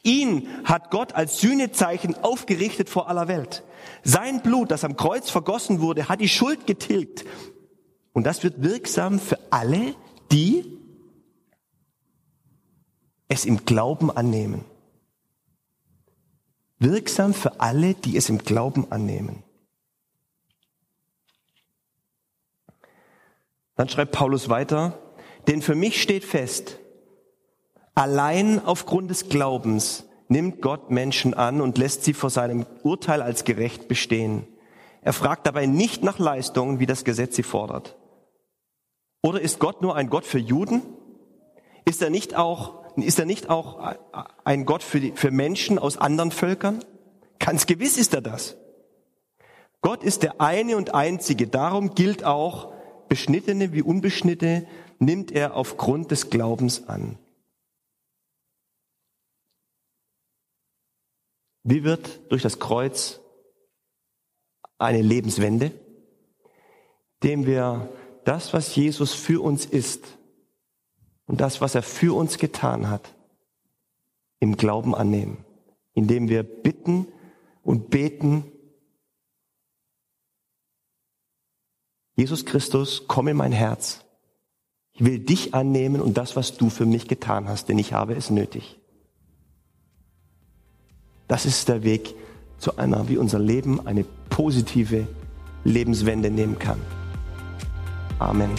Ihn 0.04 0.48
hat 0.64 0.92
Gott 0.92 1.14
als 1.14 1.40
Sühnezeichen 1.40 2.16
aufgerichtet 2.24 2.90
vor 2.90 3.10
aller 3.10 3.28
Welt. 3.28 3.64
Sein 4.04 4.42
Blut, 4.42 4.72
das 4.72 4.84
am 4.84 4.96
Kreuz 4.96 5.30
vergossen 5.30 5.82
wurde, 5.82 6.10
hat 6.10 6.22
die 6.22 6.30
Schuld 6.30 6.68
getilgt 6.68 7.26
und 8.14 8.24
das 8.26 8.44
wird 8.44 8.62
wirksam 8.64 9.20
für 9.20 9.40
alle, 9.50 9.96
die 10.32 10.78
es 13.28 13.46
im 13.46 13.66
Glauben 13.66 14.12
annehmen. 14.12 14.66
Wirksam 16.80 17.34
für 17.34 17.60
alle, 17.60 17.94
die 17.94 18.18
es 18.18 18.30
im 18.30 18.40
Glauben 18.40 18.92
annehmen. 18.92 19.44
Dann 23.76 23.88
schreibt 23.88 24.12
Paulus 24.12 24.50
weiter, 24.50 25.00
denn 25.48 25.62
für 25.62 25.76
mich 25.76 26.02
steht 26.02 26.26
fest, 26.26 26.80
allein 28.00 28.66
aufgrund 28.66 29.10
des 29.10 29.28
Glaubens 29.28 30.06
nimmt 30.30 30.62
Gott 30.62 30.90
Menschen 30.90 31.34
an 31.34 31.60
und 31.60 31.78
lässt 31.78 32.06
sie 32.06 32.14
vor 32.14 32.30
seinem 32.30 32.66
Urteil 32.82 33.22
als 33.22 33.44
gerecht 33.44 33.90
bestehen. 33.90 34.48
Er 35.02 35.12
fragt 35.12 35.46
dabei 35.46 35.66
nicht 35.66 36.02
nach 36.02 36.18
Leistungen, 36.18 36.80
wie 36.80 36.86
das 36.86 37.04
Gesetz 37.04 37.36
sie 37.36 37.44
fordert. 37.44 37.98
Oder 39.22 39.42
ist 39.42 39.60
Gott 39.60 39.82
nur 39.82 39.98
ein 39.98 40.10
Gott 40.10 40.26
für 40.26 40.40
Juden? 40.40 40.82
Ist 41.84 42.02
er 42.02 42.10
nicht 42.10 42.36
auch, 42.36 42.86
ist 42.96 43.20
er 43.20 43.26
nicht 43.26 43.50
auch 43.50 43.96
ein 44.46 44.66
Gott 44.66 44.82
für, 44.84 45.02
die, 45.02 45.12
für 45.12 45.32
Menschen 45.32 45.78
aus 45.78 45.98
anderen 45.98 46.32
Völkern? 46.32 46.80
Ganz 47.40 47.66
gewiss 47.66 47.98
ist 47.98 48.14
er 48.14 48.22
das. 48.22 48.56
Gott 49.82 50.04
ist 50.04 50.24
der 50.24 50.40
eine 50.40 50.78
und 50.78 50.94
einzige. 50.94 51.48
Darum 51.48 51.96
gilt 51.96 52.24
auch, 52.24 52.72
Beschnittene 53.10 53.74
wie 53.74 53.82
Unbeschnittene 53.82 54.68
nimmt 55.00 55.34
er 55.34 55.56
aufgrund 55.56 56.12
des 56.12 56.30
Glaubens 56.30 56.88
an. 56.88 57.18
Wie 61.64 61.84
wird 61.84 62.32
durch 62.32 62.42
das 62.42 62.60
Kreuz 62.60 63.20
eine 64.78 65.02
Lebenswende, 65.02 65.72
dem 67.24 67.46
wir 67.46 67.90
das, 68.24 68.54
was 68.54 68.76
Jesus 68.76 69.14
für 69.14 69.42
uns 69.42 69.66
ist 69.66 70.18
und 71.26 71.42
das, 71.42 71.62
was 71.62 71.76
er 71.76 71.84
für 71.84 72.16
uns 72.16 72.38
getan 72.38 72.90
hat, 72.90 73.14
im 74.40 74.56
Glauben 74.56 74.96
annehmen, 74.96 75.46
indem 75.94 76.30
wir 76.30 76.44
bitten 76.44 77.08
und 77.64 77.90
beten, 77.90 78.52
Jesus 82.16 82.46
Christus, 82.46 83.06
komm 83.08 83.28
in 83.30 83.38
mein 83.38 83.52
Herz. 83.52 84.06
Ich 84.94 85.06
will 85.06 85.20
dich 85.20 85.54
annehmen 85.54 86.02
und 86.02 86.18
das, 86.18 86.36
was 86.36 86.58
du 86.58 86.70
für 86.70 86.86
mich 86.86 87.08
getan 87.08 87.48
hast, 87.48 87.70
denn 87.70 87.78
ich 87.78 87.94
habe 87.94 88.16
es 88.16 88.30
nötig. 88.30 88.79
Das 91.30 91.46
ist 91.46 91.70
der 91.70 91.84
Weg 91.84 92.14
zu 92.58 92.78
einer, 92.78 93.08
wie 93.08 93.18
unser 93.18 93.40
Leben 93.40 93.88
eine 93.88 94.04
positive 94.30 95.08
Lebenswende 95.64 96.30
nehmen 96.30 96.60
kann. 96.60 96.82
Amen. 98.18 98.50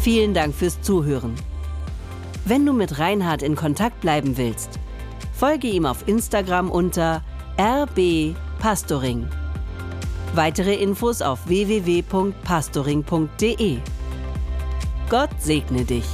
Vielen 0.00 0.34
Dank 0.34 0.54
fürs 0.54 0.82
Zuhören. 0.82 1.34
Wenn 2.44 2.66
du 2.66 2.72
mit 2.72 2.98
Reinhard 2.98 3.42
in 3.42 3.54
Kontakt 3.54 4.00
bleiben 4.00 4.36
willst, 4.36 4.80
folge 5.32 5.68
ihm 5.68 5.86
auf 5.86 6.08
Instagram 6.08 6.68
unter 6.70 7.22
rbpastoring. 7.56 9.28
Weitere 10.34 10.74
Infos 10.74 11.22
auf 11.22 11.46
www.pastoring.de. 11.46 13.78
Gott 15.08 15.30
segne 15.38 15.84
dich. 15.84 16.06